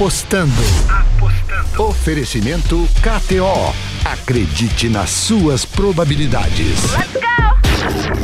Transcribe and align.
Apostando. 0.00 0.62
Apostando. 0.88 1.82
Oferecimento 1.82 2.88
KTO. 3.02 3.74
Acredite 4.02 4.88
nas 4.88 5.10
suas 5.10 5.66
probabilidades. 5.66 6.90
Let's 6.94 7.12
go! 7.12 8.19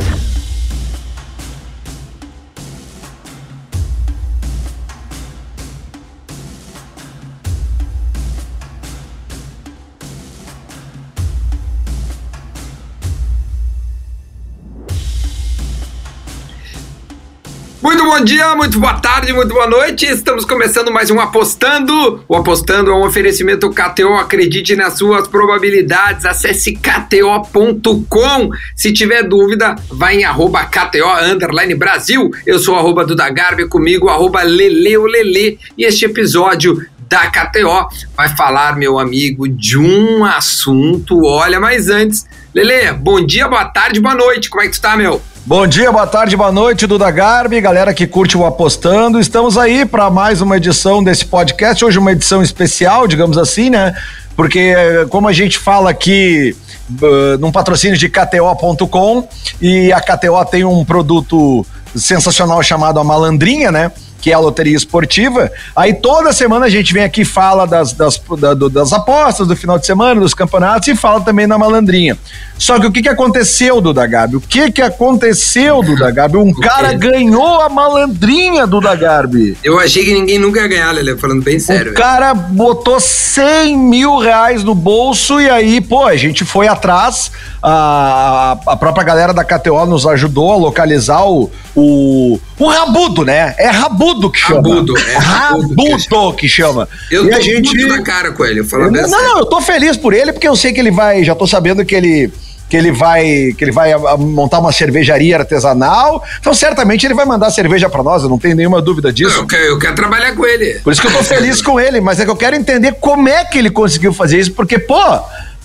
Muito 17.97 18.11
bom 18.11 18.23
dia, 18.23 18.55
muito 18.55 18.79
boa 18.79 18.93
tarde, 18.99 19.33
muito 19.33 19.51
boa 19.51 19.65
noite. 19.65 20.05
Estamos 20.05 20.45
começando 20.45 20.91
mais 20.91 21.09
um 21.09 21.19
Apostando. 21.19 22.23
O 22.27 22.35
Apostando 22.35 22.91
é 22.91 22.93
um 22.93 23.03
oferecimento 23.03 23.71
KTO. 23.71 24.13
Acredite 24.13 24.75
nas 24.75 24.99
suas 24.99 25.27
probabilidades. 25.27 26.23
Acesse 26.23 26.73
kto.com. 26.73 28.51
Se 28.75 28.93
tiver 28.93 29.23
dúvida, 29.23 29.75
vai 29.89 30.17
em 30.17 30.25
arroba 30.25 30.63
KTO 30.65 31.75
Brasil. 31.75 32.29
Eu 32.45 32.59
sou 32.59 32.75
arroba 32.75 33.03
Duda 33.03 33.27
Garbi, 33.31 33.67
comigo 33.67 34.09
arroba 34.09 34.43
Leleolele. 34.43 35.57
E 35.75 35.83
este 35.83 36.05
episódio 36.05 36.79
da 37.09 37.31
KTO 37.31 37.87
vai 38.15 38.29
falar, 38.29 38.77
meu 38.77 38.99
amigo, 38.99 39.47
de 39.47 39.75
um 39.75 40.23
assunto. 40.23 41.25
Olha, 41.25 41.59
mas 41.59 41.89
antes, 41.89 42.27
Lele, 42.53 42.91
bom 42.93 43.25
dia, 43.25 43.47
boa 43.47 43.65
tarde, 43.65 43.99
boa 43.99 44.13
noite. 44.13 44.51
Como 44.51 44.61
é 44.61 44.67
que 44.67 44.73
tu 44.73 44.81
tá, 44.81 44.95
meu? 44.95 45.19
Bom 45.47 45.65
dia, 45.65 45.89
boa 45.93 46.05
tarde, 46.05 46.35
boa 46.35 46.51
noite, 46.51 46.85
Duda 46.85 47.09
Garbi, 47.09 47.61
galera 47.61 47.93
que 47.93 48.05
curte 48.05 48.37
o 48.37 48.45
Apostando. 48.45 49.17
Estamos 49.17 49.57
aí 49.57 49.85
para 49.85 50.09
mais 50.09 50.41
uma 50.41 50.57
edição 50.57 51.01
desse 51.01 51.23
podcast. 51.23 51.85
Hoje, 51.85 51.97
uma 51.97 52.11
edição 52.11 52.43
especial, 52.43 53.07
digamos 53.07 53.37
assim, 53.37 53.69
né? 53.69 53.95
Porque, 54.35 54.75
como 55.09 55.25
a 55.25 55.31
gente 55.31 55.57
fala 55.57 55.89
aqui 55.89 56.53
uh, 57.01 57.37
num 57.39 57.49
patrocínio 57.49 57.97
de 57.97 58.09
KTO.com 58.09 59.25
e 59.61 59.89
a 59.93 60.01
KTO 60.01 60.43
tem 60.51 60.65
um 60.65 60.83
produto 60.83 61.65
sensacional 61.95 62.61
chamado 62.61 62.99
a 62.99 63.03
Malandrinha, 63.05 63.71
né? 63.71 63.89
Que 64.21 64.31
é 64.31 64.33
a 64.33 64.39
loteria 64.39 64.75
esportiva. 64.75 65.51
Aí 65.75 65.93
toda 65.93 66.33
semana 66.33 66.65
a 66.65 66.69
gente 66.69 66.93
vem 66.93 67.03
aqui 67.03 67.23
fala 67.23 67.65
das, 67.65 67.93
das, 67.93 68.21
da, 68.39 68.53
das 68.53 68.93
apostas 68.93 69.47
do 69.47 69.55
final 69.55 69.77
de 69.77 69.85
semana, 69.85 70.19
dos 70.19 70.33
campeonatos 70.33 70.87
e 70.87 70.95
fala 70.95 71.21
também 71.21 71.47
na 71.47 71.57
malandrinha. 71.57 72.17
Só 72.57 72.79
que 72.79 72.87
o 72.87 72.91
que, 72.91 73.03
que 73.03 73.09
aconteceu, 73.09 73.79
Duda 73.79 74.05
Gabi? 74.07 74.35
O 74.35 74.41
que, 74.41 74.71
que 74.71 74.81
aconteceu, 74.81 75.81
Duda 75.83 76.09
Gabi? 76.09 76.37
Um 76.37 76.53
cara 76.59 76.93
ganhou 76.93 77.61
a 77.61 77.69
malandrinha, 77.69 78.65
Duda 78.65 78.95
Garbi. 78.95 79.57
Eu 79.63 79.79
achei 79.79 80.03
que 80.03 80.13
ninguém 80.13 80.39
nunca 80.39 80.61
ia 80.61 80.67
ganhar, 80.67 80.91
Lele, 80.91 81.15
falando 81.17 81.43
bem 81.43 81.59
sério. 81.59 81.91
O 81.91 81.95
cara 81.95 82.33
botou 82.33 82.99
100 82.99 83.77
mil 83.77 84.17
reais 84.17 84.63
no 84.63 84.73
bolso 84.73 85.39
e 85.39 85.49
aí, 85.49 85.79
pô, 85.79 86.05
a 86.05 86.15
gente 86.15 86.43
foi 86.43 86.67
atrás. 86.67 87.31
A, 87.61 88.57
a 88.65 88.75
própria 88.75 89.03
galera 89.03 89.33
da 89.33 89.43
KTO 89.43 89.85
nos 89.85 90.07
ajudou 90.07 90.51
a 90.51 90.55
localizar 90.57 91.25
o, 91.25 91.51
o, 91.75 92.39
o 92.59 92.67
Rabudo, 92.67 93.23
né? 93.23 93.53
É 93.57 93.67
Rabudo 93.67 94.31
que 94.31 94.39
chama. 94.39 94.55
Rabudo, 94.55 94.97
é 94.97 95.17
Rabudo, 95.17 95.75
Rabudo 95.75 96.33
que, 96.35 96.47
chama. 96.49 96.89
Eu 97.11 97.27
e 97.27 97.29
tô 97.29 97.37
a 97.37 97.39
gente... 97.39 97.75
muito 97.75 97.87
na 97.87 98.01
cara 98.01 98.31
com 98.31 98.43
ele, 98.43 98.63
falando 98.63 98.95
Não, 98.95 99.07
não, 99.09 99.39
eu 99.39 99.45
tô 99.45 99.61
feliz 99.61 99.95
por 99.95 100.13
ele 100.13 100.33
porque 100.33 100.47
eu 100.47 100.55
sei 100.55 100.73
que 100.73 100.79
ele 100.79 100.91
vai, 100.91 101.23
já 101.23 101.35
tô 101.35 101.45
sabendo 101.45 101.85
que 101.85 101.95
ele 101.95 102.31
que 102.69 102.75
ele 102.75 102.91
vai 102.91 103.53
que 103.57 103.63
ele 103.63 103.71
vai 103.71 103.95
montar 104.17 104.59
uma 104.59 104.71
cervejaria 104.71 105.37
artesanal. 105.37 106.23
Então 106.39 106.53
certamente 106.53 107.05
ele 107.05 107.13
vai 107.13 107.25
mandar 107.25 107.49
cerveja 107.51 107.89
para 107.89 108.03
nós, 108.03 108.23
eu 108.23 108.29
não 108.29 108.39
tenho 108.39 108.55
nenhuma 108.55 108.81
dúvida 108.81 109.13
disso. 109.13 109.37
Eu 109.37 109.47
quero, 109.47 109.63
eu 109.63 109.79
quero, 109.79 109.95
trabalhar 109.95 110.35
com 110.35 110.45
ele. 110.45 110.79
Por 110.79 110.91
isso 110.91 111.01
que 111.01 111.07
eu 111.07 111.13
tô 111.13 111.23
feliz 111.23 111.61
com 111.61 111.79
ele, 111.79 112.01
mas 112.01 112.19
é 112.19 112.25
que 112.25 112.31
eu 112.31 112.35
quero 112.35 112.55
entender 112.55 112.93
como 112.99 113.29
é 113.29 113.45
que 113.45 113.57
ele 113.57 113.69
conseguiu 113.69 114.11
fazer 114.11 114.39
isso, 114.39 114.51
porque 114.51 114.79
pô, 114.79 114.99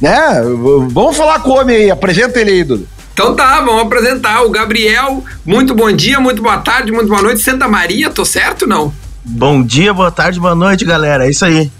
né? 0.00 0.42
Vamos 0.90 1.16
falar 1.16 1.40
com 1.40 1.50
o 1.50 1.60
homem 1.60 1.76
aí, 1.76 1.90
apresenta 1.90 2.40
ele 2.40 2.50
aí, 2.50 2.64
Dudu. 2.64 2.86
Então 3.12 3.36
tá, 3.36 3.60
vamos 3.60 3.82
apresentar 3.82 4.42
o 4.42 4.50
Gabriel. 4.50 5.22
Muito 5.44 5.74
bom 5.74 5.92
dia, 5.92 6.18
muito 6.18 6.42
boa 6.42 6.58
tarde, 6.58 6.90
muito 6.90 7.08
boa 7.08 7.20
noite. 7.20 7.42
Santa 7.42 7.68
Maria, 7.68 8.08
tô 8.08 8.24
certo 8.24 8.66
não? 8.66 8.92
Bom 9.22 9.62
dia, 9.62 9.92
boa 9.92 10.10
tarde, 10.10 10.40
boa 10.40 10.54
noite, 10.54 10.84
galera. 10.84 11.26
É 11.26 11.30
isso 11.30 11.44
aí. 11.44 11.70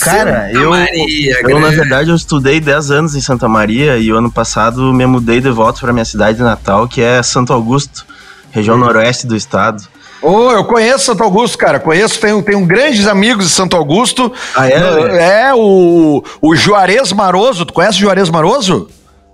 Cara, 0.00 0.48
Santa 0.48 0.58
eu, 0.58 0.70
Maria, 0.70 1.40
eu 1.48 1.60
na 1.60 1.70
verdade 1.70 2.10
eu 2.10 2.16
estudei 2.16 2.58
10 2.58 2.90
anos 2.90 3.14
em 3.14 3.20
Santa 3.20 3.48
Maria 3.48 3.96
e 3.96 4.12
o 4.12 4.16
ano 4.16 4.30
passado 4.30 4.92
me 4.92 5.06
mudei 5.06 5.40
de 5.40 5.50
volta 5.50 5.80
para 5.80 5.92
minha 5.92 6.04
cidade 6.04 6.42
natal, 6.42 6.88
que 6.88 7.00
é 7.00 7.22
Santo 7.22 7.52
Augusto, 7.52 8.04
região 8.50 8.76
hum. 8.76 8.80
noroeste 8.80 9.24
do 9.26 9.36
estado. 9.36 9.86
Oh, 10.20 10.50
eu 10.50 10.64
conheço 10.64 11.04
Santo 11.04 11.22
Augusto, 11.22 11.56
cara. 11.56 11.78
Conheço, 11.78 12.18
tenho, 12.18 12.42
tenho 12.42 12.66
grandes 12.66 13.06
amigos 13.06 13.44
de 13.44 13.52
Santo 13.52 13.76
Augusto. 13.76 14.32
Ah, 14.56 14.68
é? 14.68 15.44
É, 15.48 15.54
o, 15.54 16.24
o 16.42 16.56
Juarez 16.56 17.12
Maroso. 17.12 17.64
Tu 17.64 17.72
conhece 17.72 17.98
o 17.98 18.00
Juarez 18.00 18.28
Maroso? 18.28 18.88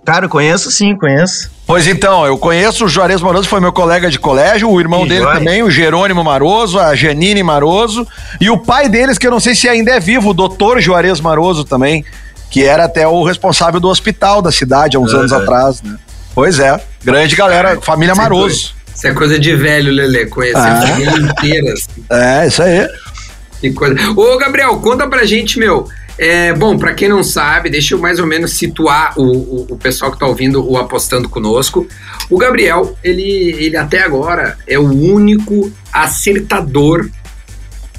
Cara, 0.05 0.25
eu 0.25 0.29
conheço 0.29 0.69
sim, 0.69 0.95
conheço. 0.95 1.49
Pois 1.65 1.87
então, 1.87 2.25
eu 2.25 2.37
conheço 2.37 2.85
o 2.85 2.89
Juarez 2.89 3.21
Maroso, 3.21 3.47
foi 3.47 3.61
meu 3.61 3.71
colega 3.71 4.11
de 4.11 4.19
colégio, 4.19 4.69
o 4.69 4.79
irmão 4.79 5.03
que 5.03 5.09
dele 5.09 5.21
joia. 5.21 5.37
também, 5.37 5.63
o 5.63 5.71
Jerônimo 5.71 6.23
Maroso, 6.23 6.77
a 6.77 6.93
Janine 6.93 7.41
Maroso, 7.41 8.05
e 8.39 8.49
o 8.49 8.57
pai 8.57 8.89
deles, 8.89 9.17
que 9.17 9.25
eu 9.25 9.31
não 9.31 9.39
sei 9.39 9.55
se 9.55 9.69
ainda 9.69 9.91
é 9.91 9.99
vivo, 9.99 10.31
o 10.31 10.33
doutor 10.33 10.81
Juarez 10.81 11.21
Maroso 11.21 11.63
também, 11.63 12.03
que 12.51 12.63
era 12.65 12.83
até 12.83 13.07
o 13.07 13.23
responsável 13.23 13.79
do 13.79 13.87
hospital 13.87 14.41
da 14.41 14.51
cidade 14.51 14.97
há 14.97 14.99
uns 14.99 15.13
anos 15.13 15.31
atrás, 15.31 15.81
né? 15.81 15.95
Pois 16.35 16.59
é, 16.59 16.79
grande 17.03 17.35
galera, 17.35 17.79
família 17.81 18.13
Maroso. 18.13 18.73
Isso 18.93 19.07
é 19.07 19.13
coisa 19.13 19.39
de 19.39 19.55
velho, 19.55 19.91
Lele, 19.91 20.25
conhecer 20.27 20.57
ah. 20.57 20.79
a 20.79 20.87
família 20.87 21.17
inteira. 21.17 21.73
Assim. 21.73 22.05
É, 22.09 22.47
isso 22.47 22.61
aí. 22.61 22.87
Que 23.59 23.71
coisa. 23.71 23.95
Ô, 24.15 24.37
Gabriel, 24.37 24.77
conta 24.79 25.07
pra 25.07 25.25
gente, 25.25 25.57
meu, 25.57 25.87
é, 26.17 26.53
bom, 26.53 26.77
para 26.77 26.93
quem 26.93 27.09
não 27.09 27.23
sabe, 27.23 27.69
deixa 27.69 27.95
eu 27.95 27.99
mais 27.99 28.19
ou 28.19 28.27
menos 28.27 28.51
situar 28.53 29.13
o, 29.17 29.23
o, 29.23 29.67
o 29.71 29.77
pessoal 29.77 30.11
que 30.11 30.17
está 30.17 30.27
ouvindo 30.27 30.67
o 30.67 30.77
Apostando 30.77 31.27
Conosco. 31.27 31.87
O 32.29 32.37
Gabriel, 32.37 32.95
ele, 33.03 33.23
ele 33.23 33.75
até 33.75 34.03
agora 34.03 34.57
é 34.67 34.77
o 34.77 34.83
único 34.85 35.71
acertador. 35.91 37.09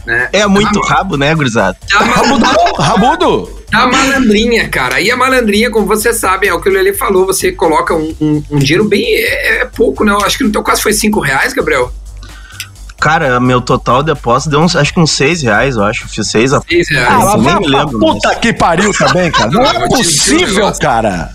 Né? 0.06 0.28
É 0.32 0.46
muito 0.46 0.80
da, 0.80 0.86
rabo, 0.86 1.16
né, 1.16 1.34
gurizada? 1.34 1.76
Rabudo! 1.90 2.46
Rabudo! 2.78 3.64
Da 3.70 3.86
malandrinha, 3.86 4.68
cara. 4.68 5.00
E 5.00 5.10
a 5.10 5.16
malandrinha, 5.16 5.70
como 5.70 5.86
você 5.86 6.12
sabe, 6.12 6.46
é 6.46 6.54
o 6.54 6.60
que 6.60 6.68
o 6.68 6.72
Lele 6.72 6.92
falou, 6.92 7.26
você 7.26 7.50
coloca 7.50 7.94
um, 7.94 8.14
um, 8.20 8.42
um 8.52 8.58
dinheiro 8.58 8.84
bem... 8.84 9.04
É, 9.04 9.62
é, 9.62 9.64
pouco, 9.64 10.04
né? 10.04 10.12
Eu 10.12 10.18
acho 10.18 10.38
que 10.38 10.44
no 10.44 10.52
teu 10.52 10.62
caso 10.62 10.82
foi 10.82 10.92
cinco 10.92 11.18
reais, 11.18 11.52
Gabriel? 11.52 11.92
Cara, 13.04 13.38
meu 13.38 13.60
total 13.60 14.02
de 14.02 14.12
aposta 14.12 14.48
deu 14.48 14.60
uns, 14.60 14.74
acho 14.74 14.94
que 14.94 14.98
uns 14.98 15.10
6 15.10 15.42
reais, 15.42 15.76
eu 15.76 15.84
acho. 15.84 16.08
Fiz 16.08 16.26
6 16.26 16.54
apostas. 16.54 16.86
6 16.86 16.88
reais. 16.88 17.24
Ah, 17.26 17.36
nem 17.36 17.60
me 17.60 17.68
lembro. 17.68 17.98
Puta 17.98 18.28
mas... 18.28 18.38
que 18.38 18.50
pariu 18.54 18.90
também, 18.94 19.30
cara. 19.30 19.50
Não, 19.50 19.62
é 19.62 19.84
possível, 19.86 20.72
cara. 20.80 21.30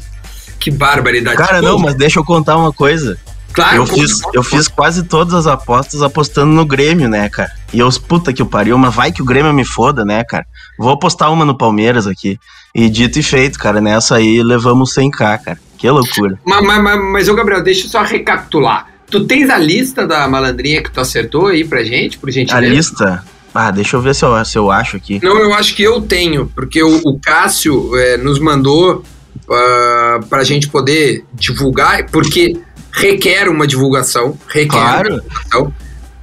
Que 0.60 0.72
barbaridade. 0.72 1.38
Cara, 1.38 1.62
não, 1.62 1.78
mas 1.78 1.94
deixa 1.94 2.20
eu 2.20 2.26
contar 2.26 2.58
uma 2.58 2.74
coisa. 2.74 3.20
Claro, 3.54 3.76
eu 3.76 3.86
fiz, 3.86 4.20
eu 4.34 4.42
fiz 4.42 4.68
quase 4.68 5.04
todas 5.04 5.36
as 5.36 5.46
apostas 5.46 6.02
apostando 6.02 6.52
no 6.52 6.66
Grêmio, 6.66 7.08
né, 7.08 7.30
cara? 7.30 7.52
E 7.72 7.78
eu, 7.78 7.90
puta 8.02 8.34
que 8.34 8.42
o 8.42 8.48
pariu, 8.48 8.76
mas 8.76 8.96
vai 8.96 9.12
que 9.12 9.22
o 9.22 9.26
Grêmio 9.26 9.54
me 9.54 9.64
foda, 9.64 10.04
né, 10.04 10.24
cara? 10.24 10.48
Vou 10.80 10.92
apostar 10.92 11.32
uma 11.32 11.46
no 11.46 11.56
Palmeiras 11.56 12.08
aqui. 12.08 12.40
E 12.74 12.90
dito 12.90 13.20
e 13.20 13.24
feito, 13.24 13.60
cara, 13.60 13.80
nessa 13.80 14.16
aí 14.16 14.42
levamos 14.42 14.96
100k, 14.96 15.44
cara. 15.44 15.60
Que 15.78 15.88
loucura. 15.88 16.40
Mas, 16.44 16.66
mas, 16.66 16.82
mas, 16.82 17.00
mas 17.12 17.30
ô 17.30 17.36
Gabriel, 17.36 17.62
deixa 17.62 17.86
eu 17.86 17.92
só 17.92 18.02
recapitular. 18.02 18.88
Tu 19.10 19.26
tens 19.26 19.50
a 19.50 19.58
lista 19.58 20.06
da 20.06 20.28
malandrinha 20.28 20.84
que 20.84 20.92
tu 20.92 21.00
acertou 21.00 21.48
aí 21.48 21.64
pra 21.64 21.84
gente, 21.84 22.18
por 22.18 22.30
gentileza? 22.30 22.58
A 22.58 22.76
lista? 22.76 23.24
Ah, 23.54 23.72
deixa 23.72 23.98
eu 23.98 24.02
ver 24.02 24.14
se 24.14 24.24
eu, 24.24 24.46
se 24.46 24.58
eu 24.58 24.70
acho 24.70 24.98
aqui. 24.98 25.20
Não, 25.24 25.38
eu 25.40 25.54
acho 25.54 25.76
que 25.76 25.82
eu 25.82 26.02
tenho, 26.02 26.52
porque 26.56 26.84
o, 26.84 27.02
o 27.04 27.20
Cássio 27.20 27.96
é, 27.98 28.18
nos 28.18 28.40
mandou 28.40 29.04
uh, 29.48 30.26
pra 30.28 30.44
gente 30.44 30.70
poder 30.70 31.26
divulgar, 31.34 32.06
porque 32.12 32.58
requer 32.92 33.50
uma 33.50 33.66
divulgação. 33.66 34.38
Requer 34.48 34.70
claro. 34.70 35.14
uma 35.14 35.22
divulgação. 35.22 35.74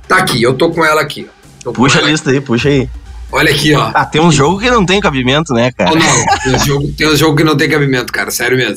Tá 0.06 0.18
aqui, 0.18 0.40
eu 0.42 0.54
tô 0.54 0.70
com 0.70 0.84
ela 0.84 1.00
aqui. 1.00 1.28
Puxa 1.74 1.98
a 1.98 2.02
lista 2.02 2.30
aí, 2.30 2.40
puxa 2.40 2.68
aí. 2.68 2.88
Olha 3.32 3.50
aqui, 3.50 3.74
ó. 3.74 3.90
Ah, 3.92 4.04
tem 4.04 4.20
um 4.20 4.30
jogo 4.30 4.60
que 4.60 4.70
não 4.70 4.86
tem 4.86 5.00
cabimento, 5.00 5.52
né, 5.52 5.72
cara? 5.72 5.90
Oh, 5.92 5.96
não, 5.96 6.38
tem 6.44 6.54
um, 6.54 6.64
jogo, 6.64 6.92
tem 6.96 7.08
um 7.08 7.16
jogo 7.16 7.36
que 7.36 7.44
não 7.44 7.56
tem 7.56 7.68
cabimento, 7.68 8.12
cara, 8.12 8.30
sério 8.30 8.56
mesmo. 8.56 8.76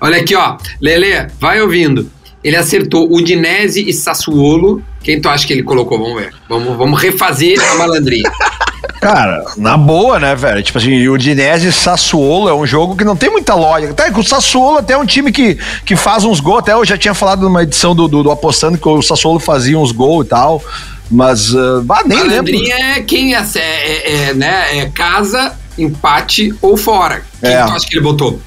Olha 0.00 0.18
aqui, 0.18 0.34
ó. 0.34 0.56
Lele, 0.80 1.28
vai 1.38 1.60
ouvindo. 1.60 2.10
Ele 2.44 2.56
acertou 2.56 3.10
Udinese 3.10 3.82
e 3.88 3.92
Sassuolo. 3.92 4.82
Quem 5.02 5.18
tu 5.18 5.30
acha 5.30 5.46
que 5.46 5.52
ele 5.54 5.62
colocou? 5.62 5.98
Vamos 5.98 6.20
ver. 6.20 6.34
Vamos, 6.46 6.76
vamos 6.76 7.00
refazer 7.00 7.58
a 7.72 7.74
malandrinha. 7.76 8.30
Cara, 9.00 9.44
na 9.56 9.76
boa, 9.76 10.18
né, 10.18 10.34
velho? 10.34 10.62
Tipo 10.62 10.78
assim, 10.78 11.06
o 11.08 11.14
Udinese 11.14 11.68
e 11.68 11.72
Sassuolo 11.72 12.48
é 12.48 12.54
um 12.54 12.66
jogo 12.66 12.96
que 12.96 13.04
não 13.04 13.16
tem 13.16 13.30
muita 13.30 13.54
lógica. 13.54 13.92
Até 13.92 14.10
o 14.10 14.22
Sassuolo 14.22 14.78
até 14.78 14.92
é 14.92 14.98
um 14.98 15.06
time 15.06 15.32
que, 15.32 15.58
que 15.86 15.96
faz 15.96 16.24
uns 16.24 16.38
gols. 16.38 16.58
Até 16.60 16.74
eu 16.74 16.84
já 16.84 16.98
tinha 16.98 17.14
falado 17.14 17.42
numa 17.42 17.62
edição 17.62 17.94
do, 17.94 18.06
do, 18.06 18.22
do 18.22 18.30
Apostando 18.30 18.76
que 18.76 18.88
o 18.88 19.00
Sassuolo 19.00 19.38
fazia 19.38 19.78
uns 19.78 19.92
gols 19.92 20.26
e 20.26 20.28
tal. 20.28 20.62
Mas, 21.10 21.52
uh, 21.52 21.84
ah, 21.88 22.02
nem 22.06 22.18
Malandrinha 22.18 22.76
lembro. 22.76 23.00
é 23.00 23.02
quem 23.02 23.34
é, 23.34 23.38
é, 23.38 23.58
é, 23.58 24.28
é, 24.28 24.34
né, 24.34 24.78
é 24.78 24.86
casa, 24.86 25.54
empate 25.78 26.54
ou 26.60 26.76
fora. 26.76 27.22
Quem 27.40 27.52
é. 27.52 27.64
tu 27.64 27.72
acha 27.72 27.86
que 27.86 27.94
ele 27.94 28.02
botou? 28.02 28.40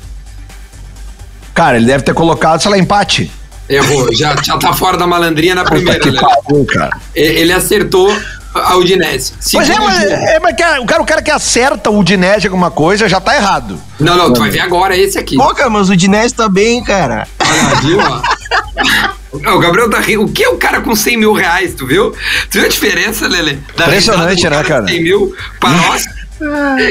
Cara, 1.54 1.78
ele 1.78 1.86
deve 1.88 2.04
ter 2.04 2.14
colocado, 2.14 2.62
sei 2.62 2.70
lá, 2.70 2.78
empate. 2.78 3.32
Errou, 3.70 4.14
já, 4.14 4.36
já 4.42 4.58
tá 4.58 4.74
fora 4.74 4.98
da 4.98 5.06
malandrinha 5.06 5.54
na 5.54 5.66
primeira. 5.66 6.00
Que 6.00 6.12
né? 6.12 6.20
pariu, 6.20 6.66
cara. 6.66 6.98
Ele 7.14 7.52
acertou 7.52 8.10
A 8.54 8.76
Udinese. 8.78 9.34
Pois 9.52 9.70
é, 9.70 9.78
mas, 9.78 10.04
é, 10.04 10.40
mas 10.40 10.54
o, 10.54 10.86
cara, 10.86 11.02
o 11.02 11.06
cara 11.06 11.22
que 11.22 11.32
acerta 11.32 11.90
o 11.90 12.00
Udinese 12.00 12.48
alguma 12.48 12.72
coisa 12.72 13.10
já 13.10 13.20
tá 13.20 13.36
errado. 13.36 13.80
Não, 14.00 14.16
não, 14.16 14.32
tu 14.32 14.40
vai 14.40 14.50
ver 14.50 14.62
agora 14.62 14.98
esse 14.98 15.20
aqui. 15.20 15.36
Pô, 15.36 15.54
cara, 15.54 15.70
mas 15.70 15.90
o 15.90 15.94
Udinese 15.94 16.34
tá 16.34 16.48
bem, 16.48 16.82
cara. 16.84 17.28
Olha, 17.40 17.76
viu, 17.82 18.00
ó. 18.00 19.56
o 19.56 19.60
Gabriel 19.60 19.90
tá 19.90 20.00
rindo. 20.00 20.24
O 20.24 20.30
que 20.32 20.44
é 20.44 20.50
o 20.50 20.58
cara 20.58 20.82
com 20.82 20.96
100 20.96 21.18
mil 21.18 21.34
reais, 21.34 21.74
tu 21.74 21.86
viu? 21.86 22.12
Tu 22.50 22.54
viu 22.54 22.66
a 22.66 22.70
diferença, 22.70 23.28
Lele? 23.28 23.62
Impressionante, 23.74 24.50
né, 24.50 24.64
cara? 24.64 24.88
100 24.88 25.04
mil 25.04 25.36
para 25.60 25.70
nós. 25.72 26.06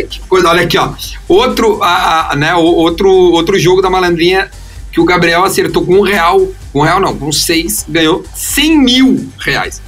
que 0.08 0.20
coisa, 0.28 0.48
olha 0.48 0.62
aqui, 0.62 0.76
ó. 0.76 0.90
Outro, 1.26 1.82
a, 1.82 2.32
a, 2.32 2.36
né, 2.36 2.54
outro, 2.54 3.10
outro 3.10 3.58
jogo 3.58 3.80
da 3.80 3.88
malandrinha 3.88 4.50
que 4.96 5.00
o 5.00 5.04
Gabriel 5.04 5.44
acertou 5.44 5.84
com 5.84 5.96
um 5.96 6.00
real. 6.00 6.40
Com 6.76 6.80
um 6.80 6.84
real 6.84 7.00
não, 7.00 7.16
com 7.16 7.32
seis, 7.32 7.86
ganhou 7.88 8.22
100 8.34 8.78
mil 8.78 9.28
reais. 9.38 9.80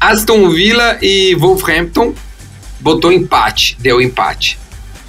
Aston 0.00 0.50
Villa 0.50 0.98
e 1.00 1.36
Wolverhampton 1.36 2.12
botou 2.80 3.12
empate, 3.12 3.76
deu 3.78 4.02
empate. 4.02 4.58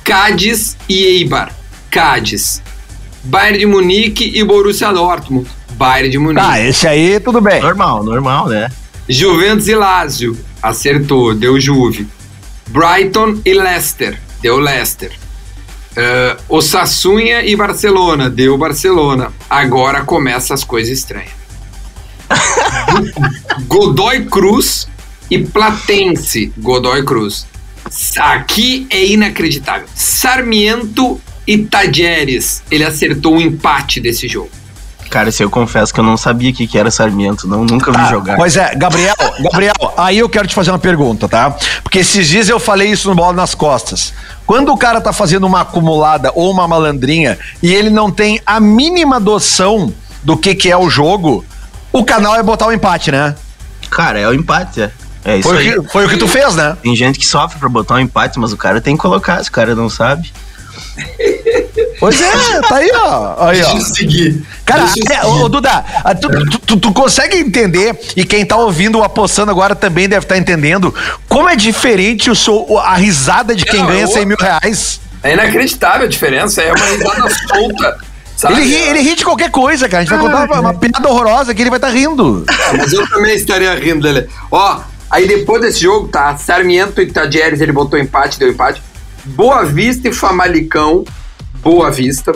Cádiz 0.03 0.77
e 0.87 1.03
Eibar, 1.05 1.51
Cádiz. 1.89 2.61
Bayern 3.23 3.57
de 3.57 3.65
Munique 3.65 4.31
e 4.35 4.43
Borussia 4.43 4.93
Dortmund, 4.93 5.49
Bayern 5.71 6.11
de 6.11 6.19
Munique. 6.19 6.45
Ah, 6.47 6.61
esse 6.61 6.87
aí 6.87 7.19
tudo 7.19 7.41
bem. 7.41 7.63
Normal, 7.63 8.03
normal, 8.03 8.47
né? 8.47 8.71
Juventus 9.09 9.67
e 9.67 9.73
Lazio, 9.73 10.37
acertou, 10.61 11.33
deu 11.33 11.59
Juve. 11.59 12.07
Brighton 12.67 13.41
e 13.43 13.55
Leicester, 13.55 14.21
deu 14.39 14.59
Leicester. 14.59 15.11
Uh, 15.97 16.57
Osassunha 16.57 17.41
e 17.41 17.55
Barcelona, 17.55 18.29
deu 18.29 18.55
Barcelona. 18.55 19.33
Agora 19.49 20.03
começa 20.03 20.53
as 20.53 20.63
coisas 20.63 20.95
estranhas. 20.95 21.31
Godoy 23.65 24.25
Cruz 24.25 24.87
e 25.27 25.39
Platense, 25.39 26.53
Godoy 26.55 27.03
Cruz. 27.03 27.47
Aqui 28.19 28.85
é 28.91 29.07
inacreditável. 29.07 29.87
Sarmiento 29.95 31.19
e 31.47 31.57
Tajeres, 31.57 32.61
ele 32.69 32.83
acertou 32.83 33.33
o 33.33 33.37
um 33.37 33.41
empate 33.41 33.99
desse 33.99 34.27
jogo. 34.27 34.51
Cara, 35.09 35.31
se 35.31 35.43
eu 35.43 35.49
confesso 35.49 35.93
que 35.93 35.99
eu 35.99 36.03
não 36.03 36.17
sabia 36.17 36.51
que, 36.51 36.67
que 36.67 36.77
era 36.77 36.91
Sarmiento, 36.91 37.47
não, 37.47 37.63
nunca 37.63 37.91
vi 37.91 37.97
ah, 37.97 38.09
jogar. 38.09 38.35
Pois 38.35 38.57
é, 38.57 38.75
Gabriel, 38.75 39.15
Gabriel, 39.39 39.73
aí 39.97 40.17
eu 40.19 40.29
quero 40.29 40.47
te 40.47 40.53
fazer 40.53 40.71
uma 40.71 40.79
pergunta, 40.79 41.27
tá? 41.27 41.55
Porque 41.81 41.99
esses 41.99 42.27
dias 42.27 42.49
eu 42.49 42.59
falei 42.59 42.91
isso 42.91 43.09
no 43.09 43.15
Bola 43.15 43.33
nas 43.33 43.55
Costas. 43.55 44.13
Quando 44.45 44.71
o 44.71 44.77
cara 44.77 44.99
tá 44.99 45.13
fazendo 45.13 45.45
uma 45.45 45.61
acumulada 45.61 46.31
ou 46.35 46.51
uma 46.51 46.67
malandrinha 46.67 47.37
e 47.61 47.73
ele 47.73 47.89
não 47.89 48.11
tem 48.11 48.41
a 48.45 48.59
mínima 48.59 49.19
noção 49.19 49.93
do 50.23 50.37
que 50.37 50.53
que 50.53 50.69
é 50.69 50.77
o 50.77 50.89
jogo, 50.89 51.45
o 51.91 52.03
canal 52.03 52.35
é 52.35 52.43
botar 52.43 52.67
o 52.67 52.73
empate, 52.73 53.11
né? 53.11 53.35
Cara, 53.89 54.19
é 54.19 54.27
o 54.27 54.33
empate, 54.33 54.81
é. 54.81 54.91
É 55.23 55.37
isso 55.37 55.49
foi, 55.49 55.57
aí. 55.57 55.77
O 55.77 55.83
que, 55.83 55.91
foi 55.91 56.05
o 56.05 56.09
que 56.09 56.17
tu 56.17 56.27
fez, 56.27 56.55
né? 56.55 56.77
Tem 56.81 56.95
gente 56.95 57.19
que 57.19 57.25
sofre 57.25 57.59
pra 57.59 57.67
botar 57.67 57.95
um 57.95 57.99
empate, 57.99 58.39
mas 58.39 58.53
o 58.53 58.57
cara 58.57 58.79
tem 58.79 58.95
que 58.95 59.01
colocar, 59.01 59.43
se 59.43 59.49
o 59.49 59.51
cara 59.51 59.75
não 59.75 59.89
sabe. 59.89 60.31
Pois 61.99 62.21
é, 62.21 62.61
tá 62.61 62.75
aí, 62.75 62.91
ó. 62.93 63.47
Aí, 63.47 63.61
ó. 63.61 63.71
Deixa 63.71 63.77
eu 63.77 63.81
seguir. 63.81 64.43
Cara, 64.65 64.85
é, 65.11 65.25
ô, 65.25 65.47
Duda, 65.47 65.83
tu, 66.19 66.59
tu, 66.59 66.77
tu, 66.77 66.93
consegue 66.93 67.37
entender, 67.37 67.97
e 68.15 68.25
quem 68.25 68.45
tá 68.45 68.57
ouvindo 68.57 68.99
o 68.99 69.03
Apostando 69.03 69.49
agora 69.49 69.75
também 69.75 70.09
deve 70.09 70.25
estar 70.25 70.35
tá 70.35 70.41
entendendo, 70.41 70.93
como 71.27 71.49
é 71.49 71.55
diferente 71.55 72.29
o 72.29 72.35
seu, 72.35 72.77
a 72.79 72.95
risada 72.95 73.55
de 73.55 73.65
quem 73.65 73.79
não, 73.79 73.87
ganha 73.87 74.07
100 74.07 74.25
mil 74.25 74.37
reais? 74.37 74.99
É 75.23 75.33
inacreditável 75.33 76.05
a 76.05 76.09
diferença, 76.09 76.61
é 76.61 76.71
uma 76.71 76.85
risada 76.85 77.29
solta. 77.47 77.97
Ele 78.49 78.61
ri, 78.61 78.75
ele 78.75 78.99
ri 78.99 79.15
de 79.15 79.25
qualquer 79.25 79.49
coisa, 79.49 79.89
cara. 79.89 80.03
A 80.03 80.05
gente 80.05 80.15
vai 80.15 80.19
contar 80.19 80.45
uma, 80.45 80.59
uma 80.59 80.73
piada 80.73 81.09
horrorosa 81.09 81.55
que 81.55 81.61
ele 81.61 81.71
vai 81.71 81.77
estar 81.77 81.87
tá 81.87 81.93
rindo. 81.93 82.45
É, 82.47 82.77
mas 82.77 82.93
eu 82.93 83.07
também 83.09 83.35
estaria 83.35 83.73
rindo 83.73 84.01
dele. 84.01 84.27
Ó, 84.51 84.81
aí 85.09 85.27
depois 85.27 85.61
desse 85.61 85.79
jogo, 85.79 86.07
tá? 86.07 86.37
Sarmiento 86.37 87.01
e 87.01 87.11
Tadieres, 87.11 87.61
ele 87.61 87.71
botou 87.71 87.97
empate, 87.97 88.37
deu 88.37 88.49
empate. 88.49 88.81
Boa 89.25 89.65
Vista 89.65 90.07
e 90.07 90.13
Famalicão, 90.13 91.03
Boa 91.61 91.91
Vista. 91.91 92.33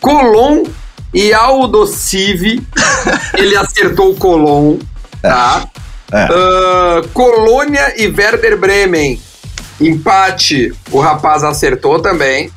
Colom 0.00 0.64
e 1.12 1.32
Aldo 1.32 1.86
Civi, 1.86 2.62
ele 3.36 3.56
acertou 3.56 4.12
o 4.12 4.16
Colom, 4.16 4.78
tá? 5.20 5.68
É. 6.12 6.24
Uh, 6.24 7.08
Colônia 7.10 7.94
e 7.96 8.06
Werder 8.06 8.58
Bremen, 8.58 9.20
empate, 9.80 10.72
o 10.90 11.00
rapaz 11.00 11.44
acertou 11.44 12.00
também. 12.00 12.50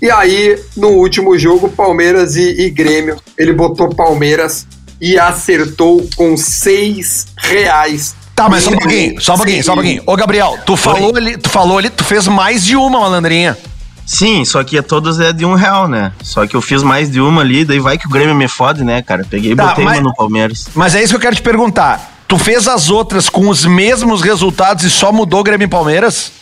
E 0.00 0.10
aí, 0.10 0.60
no 0.76 0.88
último 0.88 1.38
jogo, 1.38 1.68
Palmeiras 1.68 2.34
e, 2.34 2.62
e 2.62 2.70
Grêmio, 2.70 3.16
ele 3.38 3.52
botou 3.52 3.88
Palmeiras 3.88 4.66
e 5.00 5.18
acertou 5.18 6.06
com 6.16 6.36
seis 6.36 7.26
reais. 7.36 8.14
Tá, 8.34 8.48
mas 8.48 8.64
só 8.64 8.70
um 8.70 8.78
pouquinho, 8.78 9.20
só 9.20 9.34
um 9.34 9.36
pouquinho, 9.36 9.64
só 9.64 9.72
um 9.72 9.74
pouquinho. 9.76 10.02
Ô, 10.06 10.16
Gabriel, 10.16 10.58
tu 10.66 10.76
falou 10.76 11.14
ali, 11.16 11.36
tu 11.36 11.48
falou 11.48 11.78
ali, 11.78 11.88
tu 11.88 12.02
fez 12.02 12.26
mais 12.26 12.64
de 12.64 12.74
uma 12.74 13.00
malandrinha. 13.00 13.56
Sim, 14.04 14.44
só 14.44 14.62
que 14.64 14.80
todas 14.82 15.20
é 15.20 15.32
de 15.32 15.44
um 15.44 15.54
real, 15.54 15.88
né? 15.88 16.12
Só 16.22 16.46
que 16.46 16.54
eu 16.54 16.60
fiz 16.60 16.82
mais 16.82 17.10
de 17.10 17.20
uma 17.20 17.40
ali, 17.40 17.64
daí 17.64 17.78
vai 17.78 17.96
que 17.96 18.06
o 18.06 18.10
Grêmio 18.10 18.34
me 18.34 18.48
fode, 18.48 18.84
né, 18.84 19.02
cara? 19.02 19.24
Peguei 19.28 19.52
e 19.52 19.56
tá, 19.56 19.68
botei 19.68 19.84
mas, 19.84 19.98
uma 19.98 20.08
no 20.08 20.14
Palmeiras. 20.14 20.68
Mas 20.74 20.94
é 20.94 21.02
isso 21.02 21.12
que 21.12 21.16
eu 21.16 21.20
quero 21.20 21.36
te 21.36 21.42
perguntar. 21.42 22.12
Tu 22.26 22.38
fez 22.38 22.66
as 22.66 22.90
outras 22.90 23.28
com 23.28 23.48
os 23.48 23.64
mesmos 23.64 24.22
resultados 24.22 24.84
e 24.84 24.90
só 24.90 25.12
mudou 25.12 25.40
o 25.40 25.44
Grêmio 25.44 25.66
e 25.66 25.68
Palmeiras? 25.68 26.32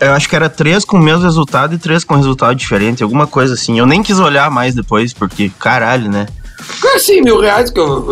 Eu 0.00 0.12
acho 0.12 0.28
que 0.28 0.36
era 0.36 0.50
três 0.50 0.84
com 0.84 0.98
o 0.98 1.02
mesmo 1.02 1.24
resultado 1.24 1.74
e 1.74 1.78
três 1.78 2.04
com 2.04 2.14
resultado 2.14 2.54
diferente, 2.54 3.02
alguma 3.02 3.26
coisa 3.26 3.54
assim. 3.54 3.78
Eu 3.78 3.86
nem 3.86 4.02
quis 4.02 4.18
olhar 4.18 4.50
mais 4.50 4.74
depois, 4.74 5.14
porque 5.14 5.50
caralho, 5.58 6.10
né? 6.10 6.26
Assim, 6.94 7.20
mil 7.20 7.40
reais 7.40 7.70
que 7.70 7.78
eu. 7.78 8.08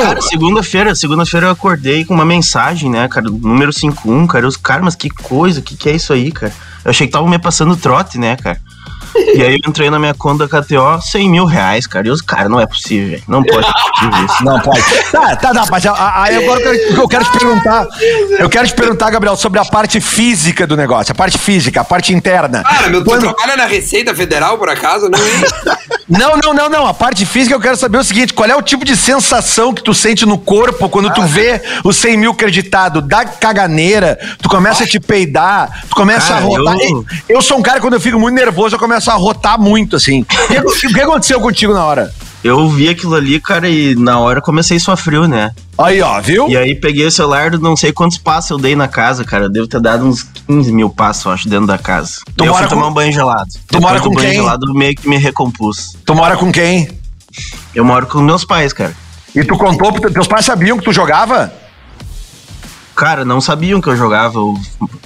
cara, 0.00 0.20
segunda-feira, 0.20 0.94
segunda-feira 0.94 1.46
eu 1.46 1.50
acordei 1.50 2.04
com 2.04 2.14
uma 2.14 2.24
mensagem, 2.24 2.90
né, 2.90 3.08
cara? 3.08 3.26
Número 3.28 3.72
51, 3.72 4.26
cara. 4.26 4.46
Os 4.46 4.56
caras, 4.56 4.84
mas 4.84 4.94
que 4.94 5.10
coisa, 5.10 5.60
que 5.60 5.76
que 5.76 5.88
é 5.88 5.94
isso 5.94 6.12
aí, 6.12 6.30
cara? 6.32 6.52
Eu 6.84 6.90
achei 6.90 7.06
que 7.06 7.12
tava 7.12 7.28
me 7.28 7.38
passando 7.38 7.76
trote, 7.76 8.18
né, 8.18 8.36
cara? 8.36 8.60
E 9.14 9.42
aí 9.42 9.54
eu 9.54 9.68
entrei 9.68 9.90
na 9.90 9.98
minha 9.98 10.14
conta 10.14 10.46
da 10.46 10.62
KTO, 10.62 11.00
100 11.00 11.28
mil 11.28 11.44
reais, 11.44 11.86
cara. 11.86 12.06
E 12.06 12.10
os 12.10 12.20
caras, 12.20 12.50
não 12.50 12.60
é 12.60 12.66
possível, 12.66 13.20
Não 13.28 13.42
pode 13.42 13.66
isso. 13.66 14.44
Não 14.44 14.60
pode. 14.60 14.82
Tá, 15.10 15.36
tá, 15.36 15.54
não, 15.54 15.64
mas 15.70 15.84
aí 15.86 16.36
agora 16.36 16.60
eu 16.60 16.72
quero, 16.72 17.00
eu 17.00 17.08
quero 17.08 17.24
te 17.24 17.38
perguntar. 17.38 17.86
Eu 18.38 18.48
quero 18.48 18.66
te 18.66 18.74
perguntar, 18.74 19.10
Gabriel, 19.10 19.36
sobre 19.36 19.58
a 19.60 19.64
parte 19.64 20.00
física 20.00 20.66
do 20.66 20.76
negócio, 20.76 21.12
a 21.12 21.14
parte 21.14 21.38
física, 21.38 21.80
a 21.80 21.84
parte 21.84 22.12
interna. 22.12 22.62
Cara, 22.62 22.88
meu, 22.88 23.04
Quando... 23.04 23.28
tu 23.28 23.34
trabalha 23.34 23.56
na 23.56 23.66
Receita 23.66 24.14
Federal, 24.14 24.58
por 24.58 24.68
acaso? 24.68 25.08
Não, 25.08 25.18
é 25.18 25.82
não, 26.08 26.36
não, 26.36 26.54
não, 26.54 26.68
não. 26.68 26.86
A 26.86 26.94
parte 26.94 27.24
física 27.24 27.54
eu 27.54 27.60
quero 27.60 27.76
saber 27.76 27.98
o 27.98 28.04
seguinte: 28.04 28.32
qual 28.32 28.48
é 28.48 28.56
o 28.56 28.62
tipo 28.62 28.84
de 28.84 28.96
sensação 28.96 29.72
que 29.72 29.82
tu 29.82 29.94
sente 29.94 30.26
no 30.26 30.38
corpo 30.38 30.88
quando 30.88 31.08
ah, 31.08 31.12
tu 31.12 31.22
vê 31.22 31.60
os 31.84 31.96
100 31.96 32.16
mil 32.16 32.34
creditado? 32.34 33.00
Dá 33.00 33.24
caganeira, 33.24 34.18
tu 34.40 34.48
começa 34.48 34.84
a 34.84 34.86
te 34.86 35.00
peidar, 35.00 35.84
tu 35.88 35.94
começa 35.94 36.34
cara, 36.34 36.40
a 36.40 36.44
rodar. 36.44 36.76
Eu... 36.80 37.04
eu 37.28 37.42
sou 37.42 37.58
um 37.58 37.62
cara, 37.62 37.80
quando 37.80 37.94
eu 37.94 38.00
fico 38.00 38.18
muito 38.18 38.34
nervoso, 38.34 38.74
eu 38.74 38.78
começo 38.78 39.01
começou 39.02 39.14
a 39.14 39.16
rotar 39.16 39.60
muito, 39.60 39.96
assim. 39.96 40.22
O 40.22 40.78
que, 40.78 40.86
o 40.86 40.94
que 40.94 41.00
aconteceu 41.00 41.40
contigo 41.40 41.72
na 41.72 41.84
hora? 41.84 42.14
Eu 42.44 42.68
vi 42.68 42.88
aquilo 42.88 43.14
ali, 43.14 43.40
cara, 43.40 43.68
e 43.68 43.94
na 43.94 44.18
hora 44.18 44.40
comecei 44.40 44.76
a 44.76 44.80
sofrer, 44.80 45.28
né? 45.28 45.52
Aí, 45.78 46.00
ó, 46.00 46.20
viu? 46.20 46.48
E 46.48 46.56
aí 46.56 46.74
peguei 46.74 47.06
o 47.06 47.10
celular, 47.10 47.52
não 47.58 47.76
sei 47.76 47.92
quantos 47.92 48.18
passos 48.18 48.50
eu 48.50 48.58
dei 48.58 48.74
na 48.74 48.88
casa, 48.88 49.24
cara. 49.24 49.44
Eu 49.44 49.48
devo 49.48 49.66
ter 49.66 49.80
dado 49.80 50.04
uns 50.04 50.24
15 50.46 50.72
mil 50.72 50.90
passos, 50.90 51.26
acho, 51.26 51.48
dentro 51.48 51.66
da 51.66 51.78
casa. 51.78 52.14
Tu 52.36 52.44
eu 52.44 52.54
fui 52.54 52.64
com... 52.64 52.68
tomar 52.70 52.88
um 52.88 52.92
banho 52.92 53.12
gelado. 53.12 53.48
Tu 53.52 53.78
Depois 53.78 53.82
mora 53.82 54.00
com 54.00 54.10
banho 54.10 54.28
quem? 54.28 54.36
gelado 54.36 54.74
meio 54.74 54.94
que 54.94 55.08
me 55.08 55.16
recompus. 55.16 55.96
Tu 56.04 56.14
mora 56.14 56.36
com 56.36 56.52
quem? 56.52 56.88
Eu 57.74 57.84
moro 57.84 58.06
com 58.06 58.20
meus 58.20 58.44
pais, 58.44 58.72
cara. 58.72 58.94
E 59.34 59.42
tu 59.44 59.56
contou, 59.56 59.92
teus 59.92 60.26
pais 60.26 60.44
sabiam 60.44 60.76
que 60.78 60.84
tu 60.84 60.92
jogava? 60.92 61.52
Cara, 62.94 63.24
não 63.24 63.40
sabiam 63.40 63.80
que 63.80 63.88
eu 63.88 63.96
jogava. 63.96 64.38
Eu, 64.38 64.54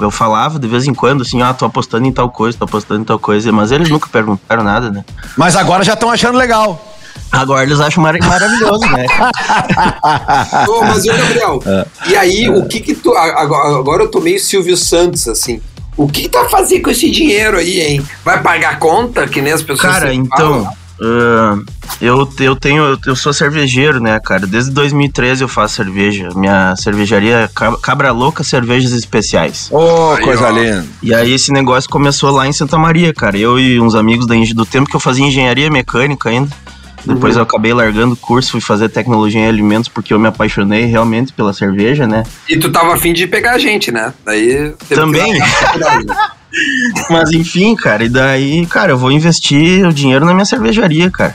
eu 0.01 0.11
falava 0.11 0.59
de 0.59 0.67
vez 0.67 0.87
em 0.87 0.95
quando, 0.95 1.23
assim, 1.23 1.43
ah, 1.43 1.55
tô 1.55 1.65
apostando 1.65 2.07
em 2.07 2.13
tal 2.13 2.31
coisa, 2.31 2.59
tô 2.59 2.65
apostando 2.65 3.01
em 3.01 3.05
tal 3.05 3.19
coisa. 3.19 3.51
Mas 3.53 3.71
eles 3.71 3.89
nunca 3.89 4.09
perguntaram 4.09 4.65
nada, 4.65 4.91
né? 4.91 5.05
Mas 5.37 5.57
agora 5.57 5.85
já 5.85 5.95
estão 5.95 6.11
achando 6.11 6.37
legal. 6.37 6.95
Agora 7.33 7.63
eles 7.65 7.81
acham 7.81 8.03
mar 8.03 8.17
maravilhoso, 8.19 8.87
né? 8.87 9.07
Ô, 10.69 10.83
mas 10.83 11.05
o 11.05 11.07
Gabriel, 11.07 11.63
é. 11.67 11.87
e 12.09 12.17
aí, 12.17 12.49
o 12.49 12.67
que 12.67 12.81
que 12.81 12.95
tu. 12.95 13.13
Agora, 13.17 13.79
agora 13.79 14.03
eu 14.05 14.11
tô 14.11 14.21
meio 14.21 14.39
Silvio 14.39 14.77
Santos, 14.77 15.27
assim. 15.27 15.61
O 15.97 16.07
que, 16.07 16.23
que 16.23 16.29
tu 16.29 16.39
vai 16.39 16.49
fazer 16.49 16.81
com 16.81 16.91
esse 16.91 17.11
dinheiro 17.11 17.57
aí, 17.57 17.81
hein? 17.81 18.07
Vai 18.25 18.43
pagar 18.43 18.79
conta, 18.79 19.27
que 19.27 19.41
nem 19.41 19.53
as 19.53 19.63
pessoas. 19.63 19.95
Cara, 19.95 20.13
então. 20.13 20.65
Falam? 20.65 20.77
Uh, 21.01 21.65
eu, 22.01 22.29
eu 22.41 22.57
tenho, 22.57 22.99
eu 23.07 23.17
sou 23.17 23.33
cervejeiro, 23.33 24.01
né, 24.01 24.19
cara? 24.21 24.47
Desde 24.47 24.71
2013 24.71 25.43
eu 25.43 25.49
faço 25.49 25.77
cerveja. 25.77 26.29
Minha 26.35 26.75
cervejaria 26.77 27.37
é 27.37 27.49
Cabra 27.81 28.13
Louca 28.13 28.45
Cervejas 28.45 28.93
Especiais. 28.93 29.69
Oh, 29.71 30.15
aí, 30.17 30.23
coisa 30.23 30.47
ó. 30.47 30.51
linda. 30.51 30.85
E 31.03 31.15
aí 31.15 31.33
esse 31.33 31.53
negócio 31.53 31.89
começou 31.89 32.31
lá 32.31 32.47
em 32.47 32.53
Santa 32.53 32.79
Maria, 32.79 33.13
cara. 33.15 33.37
Eu 33.37 33.59
e 33.59 33.81
uns 33.81 33.95
amigos 33.95 34.27
do 34.27 34.67
tempo 34.67 34.89
que 34.89 34.97
eu 34.97 35.01
fazia 35.01 35.25
engenharia 35.25 35.71
mecânica 35.71 36.29
ainda. 36.29 36.51
Depois 37.07 37.35
uhum. 37.35 37.41
eu 37.41 37.45
acabei 37.45 37.73
largando 37.73 38.15
o 38.15 38.17
curso, 38.17 38.51
fui 38.51 38.61
fazer 38.61 38.89
tecnologia 38.89 39.41
em 39.41 39.47
alimentos 39.47 39.89
porque 39.89 40.13
eu 40.13 40.19
me 40.19 40.27
apaixonei 40.27 40.87
realmente 40.87 41.33
pela 41.33 41.53
cerveja, 41.53 42.07
né? 42.07 42.25
E 42.49 42.59
tu 42.59 42.71
tava 42.73 42.95
afim 42.95 43.13
de 43.13 43.29
pegar 43.29 43.53
a 43.53 43.59
gente, 43.59 43.93
né? 43.93 44.13
Daí. 44.25 44.75
Também. 44.89 45.39
Mas 47.09 47.31
enfim, 47.31 47.77
cara, 47.77 48.05
e 48.05 48.09
daí, 48.09 48.67
cara, 48.67 48.93
eu 48.93 48.99
vou 48.99 49.13
investir 49.13 49.87
o 49.87 49.93
dinheiro 49.93 50.25
na 50.25 50.33
minha 50.33 50.45
cervejaria, 50.45 51.11
cara. 51.11 51.35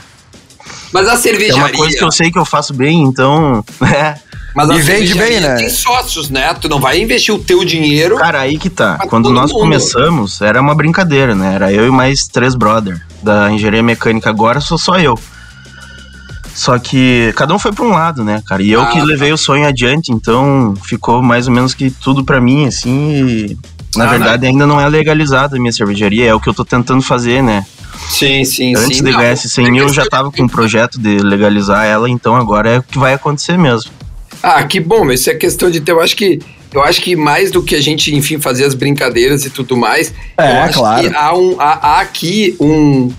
Mas 0.92 1.08
a 1.08 1.16
cervejaria. 1.16 1.62
É 1.62 1.64
uma 1.64 1.72
coisa 1.72 1.96
que 1.96 2.04
eu 2.04 2.12
sei 2.12 2.30
que 2.30 2.38
eu 2.38 2.44
faço 2.44 2.74
bem, 2.74 3.02
então, 3.02 3.64
é. 3.82 4.16
Mas 4.54 4.68
e 4.68 4.82
vende 4.82 5.14
bem, 5.14 5.40
né? 5.40 5.56
Tem 5.56 5.70
sócios, 5.70 6.28
né? 6.28 6.52
Tu 6.54 6.68
não 6.68 6.78
vai 6.78 7.00
investir 7.00 7.34
o 7.34 7.38
teu 7.38 7.64
dinheiro. 7.64 8.16
Cara, 8.16 8.40
aí 8.40 8.58
que 8.58 8.68
tá. 8.68 8.98
Quando 9.08 9.30
nós 9.30 9.50
mundo. 9.50 9.60
começamos, 9.60 10.42
era 10.42 10.60
uma 10.60 10.74
brincadeira, 10.74 11.34
né? 11.34 11.54
Era 11.54 11.72
eu 11.72 11.86
e 11.86 11.90
mais 11.90 12.26
três 12.26 12.54
brother 12.54 13.00
da 13.22 13.50
engenharia 13.50 13.82
mecânica. 13.82 14.28
Agora 14.28 14.60
sou 14.60 14.76
só 14.76 14.98
eu. 14.98 15.18
Só 16.54 16.78
que 16.78 17.32
cada 17.34 17.54
um 17.54 17.58
foi 17.58 17.72
para 17.72 17.84
um 17.84 17.92
lado, 17.92 18.22
né, 18.22 18.42
cara? 18.46 18.62
E 18.62 18.70
eu 18.70 18.82
ah, 18.82 18.86
que 18.86 19.00
levei 19.00 19.28
tá. 19.28 19.34
o 19.34 19.38
sonho 19.38 19.66
adiante, 19.66 20.12
então 20.12 20.74
ficou 20.84 21.22
mais 21.22 21.48
ou 21.48 21.54
menos 21.54 21.72
que 21.72 21.90
tudo 21.90 22.22
para 22.22 22.40
mim, 22.40 22.66
assim. 22.66 23.10
E, 23.10 23.58
na 23.96 24.04
ah, 24.04 24.08
verdade, 24.08 24.42
né? 24.42 24.48
ainda 24.48 24.66
não 24.66 24.78
é 24.78 24.86
legalizada 24.86 25.56
a 25.56 25.58
minha 25.58 25.72
cervejaria, 25.72 26.26
é 26.26 26.34
o 26.34 26.40
que 26.40 26.48
eu 26.48 26.54
tô 26.54 26.64
tentando 26.64 27.00
fazer, 27.00 27.42
né? 27.42 27.64
Sim, 28.08 28.44
sim, 28.44 28.74
Antes 28.76 28.98
sim. 28.98 29.04
de 29.04 29.12
ganhar 29.12 29.32
esses 29.32 29.52
100 29.52 29.70
mil, 29.70 29.84
eu 29.84 29.92
já 29.92 30.04
tava 30.06 30.30
com 30.30 30.42
um 30.42 30.48
projeto 30.48 30.98
de 30.98 31.18
legalizar 31.18 31.84
ela, 31.86 32.08
então 32.08 32.36
agora 32.36 32.70
é 32.70 32.78
o 32.78 32.82
que 32.82 32.98
vai 32.98 33.14
acontecer 33.14 33.56
mesmo. 33.56 33.90
Ah, 34.42 34.62
que 34.64 34.80
bom, 34.80 35.04
mas 35.04 35.20
isso 35.20 35.30
é 35.30 35.34
questão 35.34 35.70
de 35.70 35.80
ter. 35.80 35.92
Eu 35.92 36.00
acho 36.00 36.16
que. 36.16 36.40
Eu 36.72 36.82
acho 36.82 37.02
que 37.02 37.14
mais 37.14 37.50
do 37.50 37.62
que 37.62 37.74
a 37.74 37.80
gente, 37.82 38.14
enfim, 38.14 38.40
fazer 38.40 38.64
as 38.64 38.74
brincadeiras 38.74 39.44
e 39.44 39.50
tudo 39.50 39.76
mais, 39.76 40.12
é, 40.38 40.52
eu 40.52 40.62
acho 40.62 40.78
claro. 40.78 41.02
que 41.02 41.14
há, 41.14 41.34
um, 41.36 41.60
há, 41.60 41.72
há 41.72 42.00
aqui 42.00 42.56
um, 42.58 43.12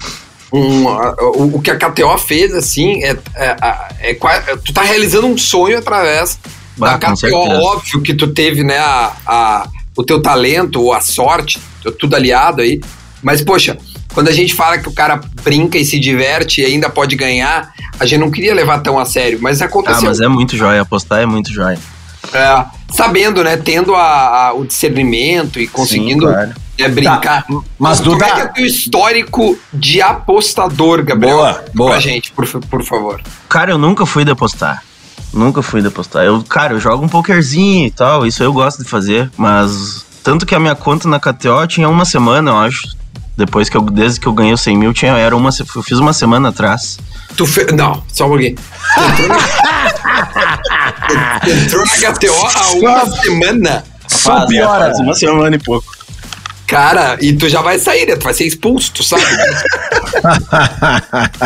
um, 0.52 0.86
o, 0.86 1.56
o, 1.58 1.62
que 1.62 1.70
a 1.70 1.78
KTO 1.78 2.18
fez, 2.18 2.52
assim, 2.56 3.04
é, 3.04 3.16
é, 3.36 3.56
é, 4.02 4.12
é, 4.12 4.56
tu 4.58 4.74
tá 4.74 4.82
realizando 4.82 5.28
um 5.28 5.38
sonho 5.38 5.78
através 5.78 6.40
bah, 6.76 6.98
da 6.98 7.14
KTO. 7.14 7.36
Óbvio 7.36 8.02
que 8.02 8.16
tu 8.16 8.28
teve, 8.28 8.64
né, 8.64 8.80
a, 8.80 9.14
a, 9.26 9.68
o 9.96 10.04
teu 10.04 10.20
talento 10.20 10.82
ou 10.82 10.92
a 10.92 11.00
sorte, 11.00 11.60
tudo 12.00 12.16
aliado 12.16 12.62
aí. 12.62 12.82
Mas, 13.22 13.44
poxa, 13.44 13.78
quando 14.14 14.28
a 14.28 14.32
gente 14.32 14.54
fala 14.54 14.78
que 14.78 14.88
o 14.88 14.94
cara 14.94 15.20
brinca 15.44 15.78
e 15.78 15.84
se 15.84 16.00
diverte 16.00 16.62
e 16.62 16.66
ainda 16.66 16.90
pode 16.90 17.16
ganhar, 17.16 17.74
a 18.00 18.06
gente 18.06 18.20
não 18.20 18.32
queria 18.32 18.54
levar 18.54 18.80
tão 18.80 18.98
a 19.00 19.06
sério, 19.06 19.40
mas 19.42 19.62
aconteceu. 19.62 20.00
Ah, 20.00 20.06
mas 20.06 20.22
é 20.22 20.28
muito 20.28 20.56
jóia, 20.56 20.82
apostar 20.82 21.22
é 21.22 21.26
muito 21.26 21.52
jóia. 21.52 21.80
É, 22.32 22.66
sabendo, 22.92 23.44
né, 23.44 23.58
tendo 23.58 23.96
a, 23.96 24.48
a, 24.48 24.54
o 24.54 24.66
discernimento 24.66 25.60
e 25.60 25.68
conseguindo 25.68 26.28
Sim, 26.28 26.34
claro. 26.34 26.52
é, 26.78 26.90
brincar. 26.90 27.44
Tá, 27.44 27.46
mas 27.78 28.00
Como 28.00 28.12
Duda... 28.12 28.26
é 28.26 28.32
que 28.32 28.42
é 28.42 28.46
o 28.46 28.54
teu 28.54 28.66
histórico 28.66 29.60
de 29.74 30.02
apostador, 30.02 31.04
Gabriel? 31.04 31.38
Boa, 31.38 31.66
boa. 31.74 31.92
Pra 31.92 32.00
gente, 32.00 32.32
por, 32.32 32.48
por 32.48 32.84
favor. 32.84 33.22
Cara, 33.50 33.72
eu 33.72 33.78
nunca 33.78 34.06
fui 34.06 34.24
de 34.24 34.32
apostar. 34.32 34.84
Nunca 35.34 35.62
fui 35.62 35.82
de 35.82 35.88
apostar. 35.88 36.24
Eu, 36.24 36.44
cara, 36.44 36.74
eu 36.74 36.80
jogo 36.80 37.04
um 37.04 37.10
pokerzinho 37.10 37.88
e 37.88 37.92
tal, 37.92 38.26
isso 38.26 38.42
eu 38.44 38.54
gosto 38.54 38.84
de 38.84 38.90
fazer, 38.90 39.30
mas 39.36 40.06
tanto 40.24 40.46
que 40.46 40.56
a 40.56 40.60
minha 40.60 40.76
conta 40.76 41.08
na 41.08 41.20
KTO 41.20 41.68
tinha 41.68 41.90
uma 41.90 42.06
semana, 42.06 42.52
eu 42.52 42.58
acho. 42.58 43.03
Depois 43.36 43.68
que 43.68 43.78
eu, 43.78 43.82
desde 43.82 44.20
que 44.20 44.28
eu 44.28 44.34
ganhei 44.34 44.54
os 44.54 44.62
100 44.62 44.78
mil, 44.78 44.94
tinha, 44.94 45.14
era 45.14 45.36
uma, 45.36 45.50
eu 45.76 45.84
fiz 45.84 45.98
uma 45.98 46.14
semana 46.14 46.50
atrás. 46.50 47.00
Tu 47.36 47.46
fe... 47.48 47.66
Não, 47.74 48.04
só 48.08 48.26
um 48.28 48.30
pouquinho. 48.30 48.56
entrou 49.10 49.28
na, 49.28 49.40
entrou 51.50 51.86
na 51.86 51.92
KTO 51.92 52.34
há 52.56 52.72
uma 52.74 53.06
semana. 53.22 53.84
Só 54.08 54.46
piora. 54.46 54.86
Faz 54.86 55.00
uma 55.00 55.14
semana 55.16 55.56
e 55.56 55.60
pouco. 55.60 56.03
Cara, 56.74 57.18
e 57.22 57.34
tu 57.34 57.48
já 57.48 57.62
vai 57.62 57.78
sair, 57.78 58.08
né? 58.08 58.16
Tu 58.16 58.24
vai 58.24 58.34
ser 58.34 58.46
expulso, 58.46 58.92
tu 58.94 59.04
sabe? 59.04 59.24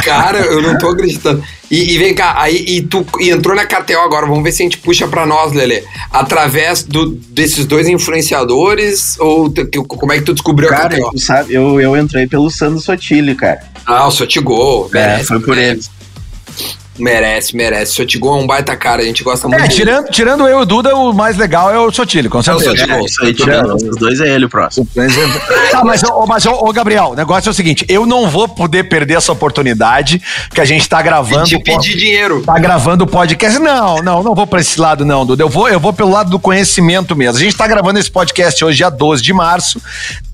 Cara, 0.04 0.40
eu 0.40 0.62
não 0.62 0.78
tô 0.78 0.90
acreditando. 0.90 1.44
E, 1.70 1.94
e, 1.94 1.98
vem 1.98 2.14
cá, 2.14 2.36
aí 2.38 2.64
e 2.66 2.82
tu 2.82 3.06
e 3.20 3.30
entrou 3.30 3.54
na 3.54 3.66
KTO 3.66 4.00
agora, 4.00 4.26
vamos 4.26 4.44
ver 4.44 4.54
se 4.54 4.62
a 4.62 4.66
gente 4.66 4.78
puxa 4.78 5.08
pra 5.08 5.26
nós, 5.26 5.52
Lele. 5.52 5.84
Através 6.10 6.84
do, 6.84 7.10
desses 7.30 7.66
dois 7.66 7.90
influenciadores, 7.90 9.18
ou 9.20 9.54
como 9.88 10.14
é 10.14 10.20
que 10.20 10.24
tu 10.24 10.34
descobriu 10.34 10.70
cara, 10.70 10.86
a 10.86 10.90
KTO? 10.90 11.04
Cara, 11.04 11.18
sabe, 11.18 11.54
eu, 11.54 11.82
eu 11.82 11.98
entrei 11.98 12.26
pelo 12.26 12.50
Sandro 12.50 12.80
Sotile, 12.80 13.36
cara. 13.36 13.60
Ah, 13.86 14.08
o 14.08 14.12
Sotigol. 14.12 14.90
É, 14.94 15.24
foi 15.24 15.40
por 15.42 15.58
ele. 15.58 15.82
Merece, 16.98 17.56
merece. 17.56 17.94
Sotigo 17.94 18.28
é 18.30 18.34
um 18.34 18.48
baita 18.48 18.76
cara, 18.76 19.02
a 19.02 19.06
gente 19.06 19.24
gosta 19.24 19.48
muito. 19.48 19.64
É, 19.64 19.68
tirando, 19.68 20.10
tirando 20.10 20.48
eu 20.48 20.60
e 20.60 20.62
o 20.62 20.66
Duda, 20.66 20.96
o 20.96 21.14
mais 21.14 21.38
legal 21.38 21.72
é 21.72 21.80
o 21.80 21.92
Sotilho, 21.92 22.30
com 22.30 22.42
certeza. 22.42 22.70
É, 22.70 22.74
o 22.74 22.78
Sotilho, 22.78 22.94
é, 22.94 23.06
isso 23.06 23.24
aí, 23.24 23.34
tirando. 23.34 23.76
Os 23.76 23.98
dois 23.98 24.20
é 24.20 24.28
ele 24.30 24.46
o 24.46 24.50
próximo. 24.50 24.88
tá, 25.72 25.84
mas, 25.84 26.02
mas 26.28 26.46
ô, 26.46 26.72
Gabriel, 26.72 27.10
o 27.12 27.16
negócio 27.16 27.50
é 27.50 27.52
o 27.52 27.54
seguinte: 27.54 27.86
eu 27.88 28.06
não 28.06 28.30
vou 28.30 28.48
poder 28.48 28.86
perder 28.86 29.16
essa 29.16 29.32
oportunidade 29.32 30.22
que 30.54 30.62
a 30.62 30.66
gente 30.66 30.88
tá 30.88 31.02
gravando. 31.02 31.46
E 31.46 31.50
te 31.50 31.60
pedir 31.60 31.98
dinheiro. 31.98 32.42
Tá 32.44 32.58
gravando 32.60 33.04
o 33.04 33.08
podcast. 33.08 33.60
Não, 33.60 33.98
não, 33.98 34.24
não 34.24 34.36
vou 34.36 34.48
pra 34.48 34.60
esse 34.60 34.80
lado, 34.80 35.06
não, 35.06 35.26
Duda. 35.26 35.44
Eu 35.44 35.50
vou, 35.50 35.70
eu 35.70 35.80
vou 35.80 35.94
pelo 35.94 36.12
lado 36.12 36.30
do 36.30 36.40
conhecimento 36.40 37.16
mesmo. 37.16 37.38
A 37.38 37.42
gente 37.42 37.56
tá 37.56 37.68
gravando 37.68 38.00
esse 38.00 38.10
podcast 38.10 38.64
hoje, 38.64 38.78
dia 38.78 38.90
12 38.90 39.22
de 39.22 39.34
março 39.34 39.82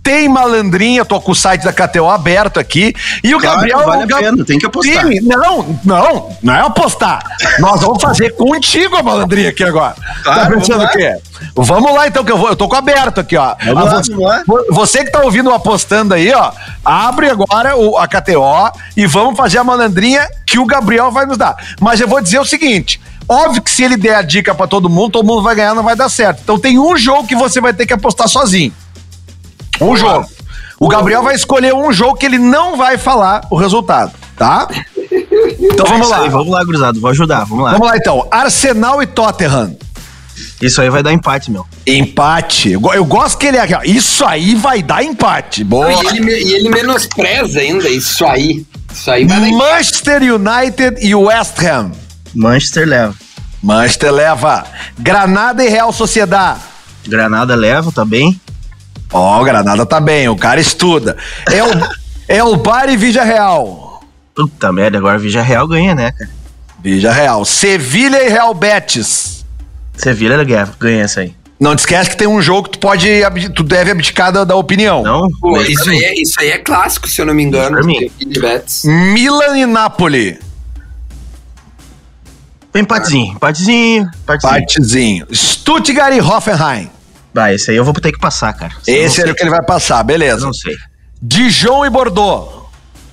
tem 0.04 0.28
malandrinha, 0.28 1.06
tô 1.06 1.20
com 1.22 1.32
o 1.32 1.36
site 1.36 1.64
da 1.64 1.72
KTO 1.72 2.10
aberto 2.10 2.60
aqui. 2.60 2.94
E 3.24 3.34
o 3.34 3.40
claro, 3.40 3.56
Gabriel. 3.56 3.86
Vale 3.86 4.14
a 4.14 4.18
pena, 4.18 4.46
tem 4.46 4.60
que 4.60 4.66
apostar. 4.66 5.08
Sim, 5.08 5.22
não, 5.22 5.80
não, 5.86 6.38
não 6.44 6.54
é 6.54 6.60
apostar. 6.60 7.24
Nós 7.60 7.80
vamos 7.80 8.04
fazer 8.04 8.32
contigo 8.32 8.98
a 8.98 9.02
malandrinha 9.02 9.50
aqui 9.50 9.64
agora. 9.64 9.96
Claro, 10.24 10.42
tá 10.42 10.50
pensando 10.50 10.84
o 10.84 10.90
quê? 10.90 11.16
Vamos 11.56 11.94
lá 11.94 12.08
então, 12.08 12.24
que 12.24 12.32
eu 12.32 12.38
vou. 12.38 12.50
Eu 12.50 12.56
tô 12.56 12.68
com 12.68 12.76
aberto 12.76 13.22
aqui, 13.22 13.38
ó. 13.38 13.56
Vamos 13.64 13.84
lá, 13.86 14.04
você, 14.04 14.12
vamos 14.12 14.30
lá. 14.30 14.44
você 14.70 15.06
que 15.06 15.12
tá 15.12 15.22
ouvindo 15.22 15.52
apostando 15.54 16.14
aí, 16.14 16.34
ó, 16.34 16.52
abre 16.84 17.30
agora 17.30 17.78
o, 17.78 17.98
a 17.98 18.06
KTO 18.06 18.72
e 18.98 19.06
vamos 19.06 19.38
fazer 19.38 19.60
a 19.60 19.64
malandrinha 19.64 20.28
que 20.46 20.60
o 20.60 20.66
Gabriel 20.66 21.12
vai 21.12 21.26
nos 21.26 21.38
dar. 21.38 21.56
Mas 21.80 22.02
eu 22.02 22.08
vou 22.08 22.22
dizer 22.22 22.40
o 22.40 22.46
seguinte. 22.46 23.00
Óbvio 23.28 23.62
que 23.62 23.72
se 23.72 23.84
ele 23.84 23.96
der 23.96 24.16
a 24.16 24.22
dica 24.22 24.54
para 24.54 24.68
todo 24.68 24.90
mundo, 24.90 25.12
todo 25.12 25.26
mundo 25.26 25.42
vai 25.42 25.56
ganhar, 25.56 25.74
não 25.74 25.84
vai 25.84 25.96
dar 25.96 26.10
certo. 26.10 26.42
Então 26.44 26.60
tem 26.60 26.78
um 26.78 26.98
jogo 26.98 27.26
que 27.26 27.36
você 27.36 27.62
vai 27.62 27.74
ter 27.74 27.86
que 27.86 27.94
apostar 27.94 28.28
sozinho. 28.28 28.74
Um 29.82 29.96
jogo. 29.96 30.28
O 30.80 30.88
Gabriel 30.88 31.24
vai 31.24 31.36
escolher 31.36 31.74
um 31.74 31.94
jogo 31.94 32.16
que 32.16 32.26
ele 32.26 32.38
não 32.38 32.76
vai 32.76 32.98
falar 32.98 33.48
o 33.50 33.56
resultado, 33.56 34.12
tá? 34.36 34.68
Então 35.60 35.86
vamos 35.86 36.10
lá. 36.10 36.24
Aí, 36.24 36.30
vamos 36.30 36.50
lá, 36.50 36.64
gurizado. 36.64 37.00
Vou 37.00 37.10
ajudar. 37.10 37.46
Vamos 37.46 37.64
lá. 37.64 37.72
Vamos 37.72 37.88
lá 37.88 37.98
então. 37.98 38.28
Arsenal 38.30 39.02
e 39.02 39.08
Tottenham. 39.08 39.78
Isso 40.62 40.82
aí 40.82 40.90
vai 40.90 41.04
dar 41.04 41.14
empate, 41.14 41.52
meu. 41.52 41.66
Empate. 41.86 42.72
Eu 42.72 43.06
gosto 43.06 43.38
que 43.38 43.48
ele 43.48 43.58
é. 43.58 43.68
Isso 43.86 44.26
aí 44.26 44.56
vai 44.56 44.82
dar 44.82 45.04
empate. 45.04 45.64
Boa. 45.64 45.90
Não, 45.90 46.04
e, 46.04 46.18
ele, 46.18 46.32
e 46.32 46.54
ele 46.54 46.70
menospreza 46.70 47.60
ainda 47.60 47.90
isso 47.90 48.26
aí. 48.26 48.66
Isso 48.92 49.12
aí 49.12 49.26
vai 49.26 49.52
Manchester 49.52 50.22
United 50.22 51.06
e 51.06 51.14
West 51.14 51.62
Ham. 51.64 51.92
Manchester 52.34 52.88
leva. 52.88 53.16
Manchester 53.62 54.12
leva. 54.12 54.66
Granada 54.98 55.64
e 55.64 55.70
Real 55.70 55.92
Sociedade. 55.92 56.60
Granada 57.08 57.56
leva 57.56 57.92
também. 57.92 58.40
Ó, 59.14 59.40
oh, 59.40 59.44
Granada 59.44 59.86
tá 59.86 60.00
bem, 60.00 60.28
o 60.28 60.36
cara 60.36 60.60
estuda. 60.60 61.16
É 61.52 61.64
o, 61.64 61.68
é 62.28 62.44
o 62.44 62.56
Bar 62.56 62.90
e 62.90 62.98
Vija 62.98 63.24
Real. 63.24 64.04
Puta 64.34 64.74
merda, 64.74 64.98
agora 64.98 65.20
Vija 65.20 65.42
Real 65.42 65.68
ganha, 65.68 65.94
né, 65.94 66.12
cara? 66.12 66.32
Vija 66.82 67.12
Real. 67.12 67.46
Sevilha 67.46 68.24
e 68.24 68.30
Real 68.30 68.54
Betis. 68.54 69.46
Sevilha 69.96 70.44
ganha 70.44 71.04
essa 71.04 71.22
aí. 71.22 71.36
Não 71.60 71.76
te 71.76 71.80
esquece 71.80 72.10
que 72.10 72.18
tem 72.18 72.28
um 72.28 72.42
jogo 72.42 72.64
que 72.64 72.72
tu 72.72 72.80
pode, 72.80 73.08
tu 73.56 73.64
deve 73.64 73.92
abdicar 73.92 74.32
da, 74.32 74.44
da 74.44 74.56
opinião. 74.56 75.04
Não, 75.04 75.30
Pô, 75.40 75.62
isso, 75.62 75.90
aí 75.90 76.04
é, 76.04 76.22
isso 76.22 76.40
aí 76.42 76.50
é 76.50 76.58
clássico, 76.58 77.08
se 77.08 77.22
eu 77.22 77.26
não 77.26 77.34
me 77.34 77.44
engano. 77.44 77.78
Pra 77.78 77.84
mim. 77.86 78.12
Milan 78.84 79.58
e 79.58 79.66
Napoli. 79.66 80.40
Empatezinho, 82.76 83.36
empatezinho, 83.36 84.10
empatezinho. 84.24 84.58
Empatezinho. 84.58 85.28
Stuttgart 85.32 86.14
e 86.16 86.20
Hoffenheim. 86.20 86.90
Bah, 87.34 87.52
esse 87.54 87.72
aí 87.72 87.78
eu 87.78 87.84
vou 87.84 87.94
ter 87.94 88.12
que 88.12 88.20
passar, 88.20 88.54
cara. 88.54 88.74
esse 88.86 89.22
é 89.22 89.32
o 89.32 89.36
que 89.36 89.44
ele 89.44 89.50
vai 89.50 89.64
passar, 89.64 90.04
beleza. 90.04 90.46
Não 90.46 90.54
sei. 90.54 90.76
Dijon 91.22 91.86
e 91.86 91.90
Bordeaux. 91.90 92.64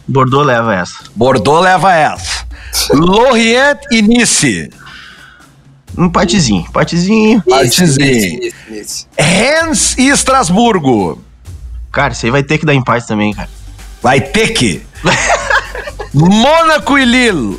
Bordeaux 0.07 0.47
leva 0.47 0.75
essa. 0.75 0.97
Bordeaux 1.15 1.63
leva 1.63 1.95
essa. 1.95 2.45
Lorient 2.93 3.79
e 3.91 4.03
Nice. 4.03 4.71
Um 5.97 6.09
partezinho, 6.09 6.65
partezinho. 6.73 7.43
Partezinho. 7.43 8.53
Rennes 9.19 9.97
e 9.99 10.09
Estrasburgo. 10.09 11.23
Cara, 11.91 12.13
isso 12.13 12.27
aí 12.27 12.31
vai 12.31 12.43
ter 12.43 12.59
que 12.59 12.67
dar 12.67 12.75
empate 12.75 13.07
também, 13.07 13.33
cara. 13.33 13.49
Vai 14.03 14.21
ter 14.21 14.49
que. 14.51 14.83
Mônaco 16.15 16.99
e 16.99 17.05
Lille. 17.05 17.59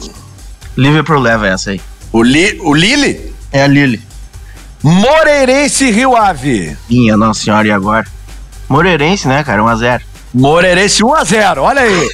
Liverpool 0.78 1.20
leva 1.20 1.48
essa 1.48 1.72
aí. 1.72 1.82
O, 2.12 2.24
Li, 2.24 2.58
o 2.62 2.74
Lille? 2.74 3.34
É 3.52 3.64
a 3.64 3.68
Lille. 3.68 4.02
Moreirense 4.84 5.92
Rio 5.92 6.16
Ave. 6.16 6.76
Minha 6.90 7.16
Nossa 7.16 7.44
Senhora, 7.44 7.68
e 7.68 7.72
agora? 7.72 8.06
Moreirense, 8.68 9.28
né, 9.28 9.44
cara? 9.44 9.62
1x0. 9.62 10.02
Moreirense 10.34 11.04
1x0, 11.04 11.58
olha 11.58 11.82
aí. 11.82 12.10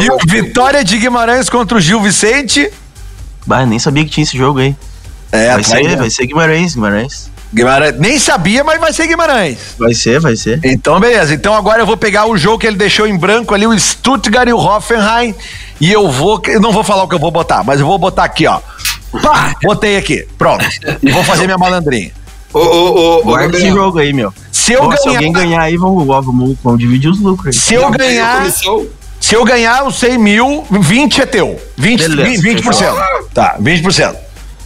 e 0.00 0.10
o 0.10 0.18
Vitória 0.26 0.84
de 0.84 0.98
Guimarães 0.98 1.48
contra 1.48 1.78
o 1.78 1.80
Gil 1.80 2.00
Vicente. 2.00 2.70
Bah, 3.46 3.64
nem 3.64 3.78
sabia 3.78 4.04
que 4.04 4.10
tinha 4.10 4.24
esse 4.24 4.36
jogo 4.36 4.58
aí. 4.58 4.76
É, 5.32 5.52
vai, 5.52 5.62
ser, 5.62 5.96
vai 5.96 6.10
ser 6.10 6.26
Guimarães, 6.26 6.74
Guimarães. 6.74 7.30
Guimarães. 7.52 7.98
Nem 7.98 8.18
sabia, 8.18 8.62
mas 8.62 8.80
vai 8.80 8.92
ser 8.92 9.06
Guimarães. 9.06 9.58
Vai 9.78 9.94
ser, 9.94 10.20
vai 10.20 10.36
ser. 10.36 10.60
Então, 10.64 11.00
beleza. 11.00 11.34
Então 11.34 11.54
agora 11.54 11.82
eu 11.82 11.86
vou 11.86 11.96
pegar 11.96 12.26
o 12.26 12.36
jogo 12.36 12.58
que 12.58 12.66
ele 12.66 12.76
deixou 12.76 13.06
em 13.06 13.16
branco 13.16 13.54
ali, 13.54 13.66
o 13.66 13.78
Stuttgart 13.78 14.48
e 14.48 14.52
o 14.52 14.58
Hoffenheim. 14.58 15.34
E 15.80 15.90
eu 15.90 16.10
vou. 16.10 16.40
Eu 16.46 16.60
não 16.60 16.72
vou 16.72 16.84
falar 16.84 17.04
o 17.04 17.08
que 17.08 17.14
eu 17.14 17.18
vou 17.18 17.30
botar, 17.30 17.64
mas 17.64 17.80
eu 17.80 17.86
vou 17.86 17.98
botar 17.98 18.24
aqui, 18.24 18.46
ó. 18.46 18.60
Pá, 19.22 19.54
botei 19.62 19.96
aqui. 19.96 20.26
Pronto. 20.38 20.64
E 21.02 21.10
vou 21.10 21.24
fazer 21.24 21.44
minha 21.44 21.58
malandrinha. 21.58 22.12
Ô, 22.52 22.58
ô, 22.58 23.18
ô, 23.18 23.22
Guarda 23.22 23.56
esse 23.56 23.68
jogo 23.68 23.98
aí, 23.98 24.12
meu. 24.12 24.32
Se 24.50 24.72
eu 24.72 24.80
Pô, 24.80 24.88
ganhar. 24.88 24.98
Se 24.98 25.08
alguém 25.08 25.32
ganhar 25.32 25.62
aí, 25.62 25.76
vamos, 25.76 26.06
vamos, 26.06 26.56
vamos 26.62 26.78
dividir 26.78 27.10
os 27.10 27.20
lucros 27.20 27.54
aí. 27.54 27.60
Se 27.60 27.74
eu 27.74 27.90
ganhar. 27.90 28.46
Se 29.20 29.34
eu 29.36 29.44
ganhar 29.44 29.86
os 29.86 29.98
100 29.98 30.18
mil, 30.18 30.64
20 30.70 31.20
é 31.20 31.26
teu. 31.26 31.60
20%. 31.78 32.16
Beleza, 32.16 32.42
20%. 32.42 32.94
Tá, 33.34 33.56
20%. 33.60 34.16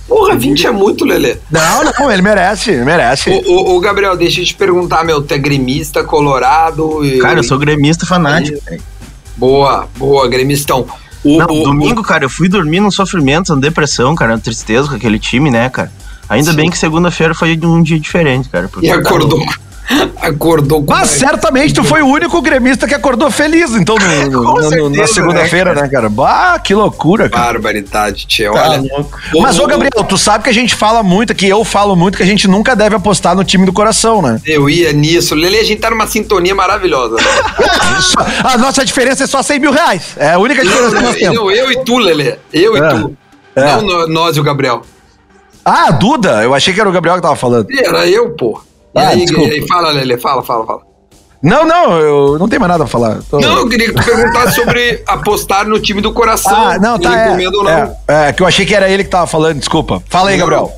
Porra, 0.07 0.37
20 0.37 0.67
é 0.67 0.71
muito, 0.71 1.05
Lelê. 1.05 1.37
Não, 1.51 1.85
não, 1.85 2.11
ele 2.11 2.23
merece, 2.23 2.71
ele 2.71 2.85
merece. 2.85 3.31
Ô, 3.47 3.81
Gabriel, 3.81 4.17
deixa 4.17 4.41
eu 4.41 4.45
te 4.45 4.55
perguntar, 4.55 5.03
meu, 5.03 5.23
tu 5.23 5.33
é 5.33 5.39
gremista, 5.39 6.05
colorado? 6.05 7.05
E... 7.05 7.19
Cara, 7.19 7.39
eu 7.39 7.45
sou 7.45 7.59
gremista 7.59 8.07
fanático. 8.07 8.59
Boa, 9.37 9.89
boa, 9.97 10.29
gremistão. 10.29 10.87
O, 11.25 11.38
não, 11.38 11.47
o, 11.47 11.64
domingo, 11.64 12.00
o... 12.00 12.04
cara, 12.04 12.25
eu 12.25 12.31
fui 12.31 12.49
dormir 12.49 12.81
num 12.81 12.90
sofrimento, 12.90 13.49
numa 13.50 13.61
depressão, 13.61 14.14
cara, 14.14 14.38
tristeza 14.38 14.88
com 14.88 14.95
aquele 14.95 15.19
time, 15.19 15.50
né, 15.50 15.69
cara? 15.71 15.90
Ainda 16.28 16.50
Sim. 16.50 16.57
bem 16.57 16.71
que 16.71 16.78
segunda-feira 16.78 17.35
foi 17.35 17.59
um 17.62 17.83
dia 17.83 17.99
diferente, 17.99 18.49
cara. 18.49 18.71
E 18.83 18.90
acordou. 18.90 19.45
Acordou 20.21 20.83
com 20.83 20.93
Mas 20.93 21.11
certamente 21.11 21.75
tu 21.75 21.85
foi 21.85 22.03
o 22.03 22.07
único 22.07 22.41
gremista 22.41 22.87
que 22.87 22.95
acordou 22.95 23.31
feliz, 23.31 23.73
então, 23.73 23.97
no, 23.97 24.31
no, 24.31 24.71
no, 24.71 24.91
na 24.91 25.07
segunda-feira, 25.07 25.75
né, 25.75 25.83
né, 25.83 25.88
cara? 25.88 26.09
Bah, 26.09 26.59
que 26.59 26.75
loucura, 26.75 27.29
cara. 27.29 27.53
Barbaridade, 27.53 28.26
tia. 28.26 28.50
Tá 28.53 28.71
olha. 28.71 29.07
Mas, 29.41 29.59
ô, 29.59 29.67
Gabriel, 29.67 30.05
tu 30.05 30.17
sabe 30.17 30.45
que 30.45 30.50
a 30.50 30.55
gente 30.55 30.75
fala 30.75 31.03
muito, 31.03 31.35
que 31.35 31.47
eu 31.47 31.64
falo 31.64 31.95
muito, 31.95 32.17
que 32.17 32.23
a 32.23 32.26
gente 32.26 32.49
nunca 32.49 32.75
deve 32.75 32.97
apostar 32.97 33.37
no 33.37 33.45
time 33.45 33.67
do 33.67 33.73
coração, 33.73 34.23
né? 34.23 34.41
Eu 34.47 34.69
ia 34.69 34.93
nisso. 34.93 35.35
Lele, 35.35 35.59
a 35.59 35.64
gente 35.64 35.81
tá 35.81 35.91
numa 35.91 36.07
sintonia 36.07 36.55
maravilhosa. 36.55 37.17
Né? 37.55 38.41
a 38.43 38.59
nossa 38.59 38.85
diferença 38.85 39.25
é 39.25 39.26
só 39.26 39.43
100 39.43 39.59
mil 39.59 39.73
reais. 39.73 40.14
É 40.17 40.33
a 40.33 40.38
única 40.38 40.62
diferença 40.62 40.91
não, 40.91 40.99
que 40.99 41.05
nós 41.05 41.17
temos. 41.17 41.37
Eu, 41.37 41.50
eu 41.50 41.73
e 41.73 41.85
tu, 41.85 41.99
Lele. 41.99 42.37
Eu 42.53 42.76
é. 42.76 42.79
e 42.79 42.91
tu. 42.91 43.17
É. 43.55 43.76
Não 43.76 44.09
nós 44.09 44.37
e 44.37 44.41
o 44.41 44.43
Gabriel. 44.43 44.83
Ah, 45.64 45.91
Duda? 45.91 46.43
Eu 46.43 46.55
achei 46.55 46.75
que 46.75 46.81
era 46.81 46.88
o 46.88 46.93
Gabriel 46.93 47.17
que 47.17 47.23
tava 47.23 47.37
falando. 47.37 47.67
Era 47.71 48.07
eu, 48.07 48.31
pô. 48.31 48.61
E 48.95 48.99
ah, 48.99 49.09
aí, 49.09 49.27
aí, 49.51 49.67
fala, 49.67 49.91
Lele, 49.91 50.19
fala, 50.19 50.43
fala, 50.43 50.67
fala. 50.67 50.83
Não, 51.43 51.67
não, 51.67 51.99
eu 51.99 52.39
não 52.39 52.49
tenho 52.49 52.61
mais 52.61 52.71
nada 52.71 52.85
pra 52.85 52.91
falar. 52.91 53.21
Tô... 53.29 53.39
Não, 53.39 53.59
eu 53.59 53.69
queria 53.69 53.89
que 53.89 53.95
tu 53.95 54.03
perguntasse 54.03 54.55
sobre 54.55 55.03
apostar 55.07 55.67
no 55.67 55.79
time 55.79 56.01
do 56.01 56.13
coração. 56.13 56.57
Ah, 56.57 56.79
não, 56.79 56.99
tá. 56.99 57.39
É, 57.39 57.45
é, 58.09 58.29
é, 58.29 58.33
que 58.33 58.43
eu 58.43 58.47
achei 58.47 58.65
que 58.65 58.75
era 58.75 58.89
ele 58.89 59.05
que 59.05 59.11
tava 59.11 59.27
falando, 59.27 59.59
desculpa. 59.59 60.03
Fala 60.09 60.31
aí, 60.31 60.39
não. 60.39 60.47
Gabriel. 60.47 60.73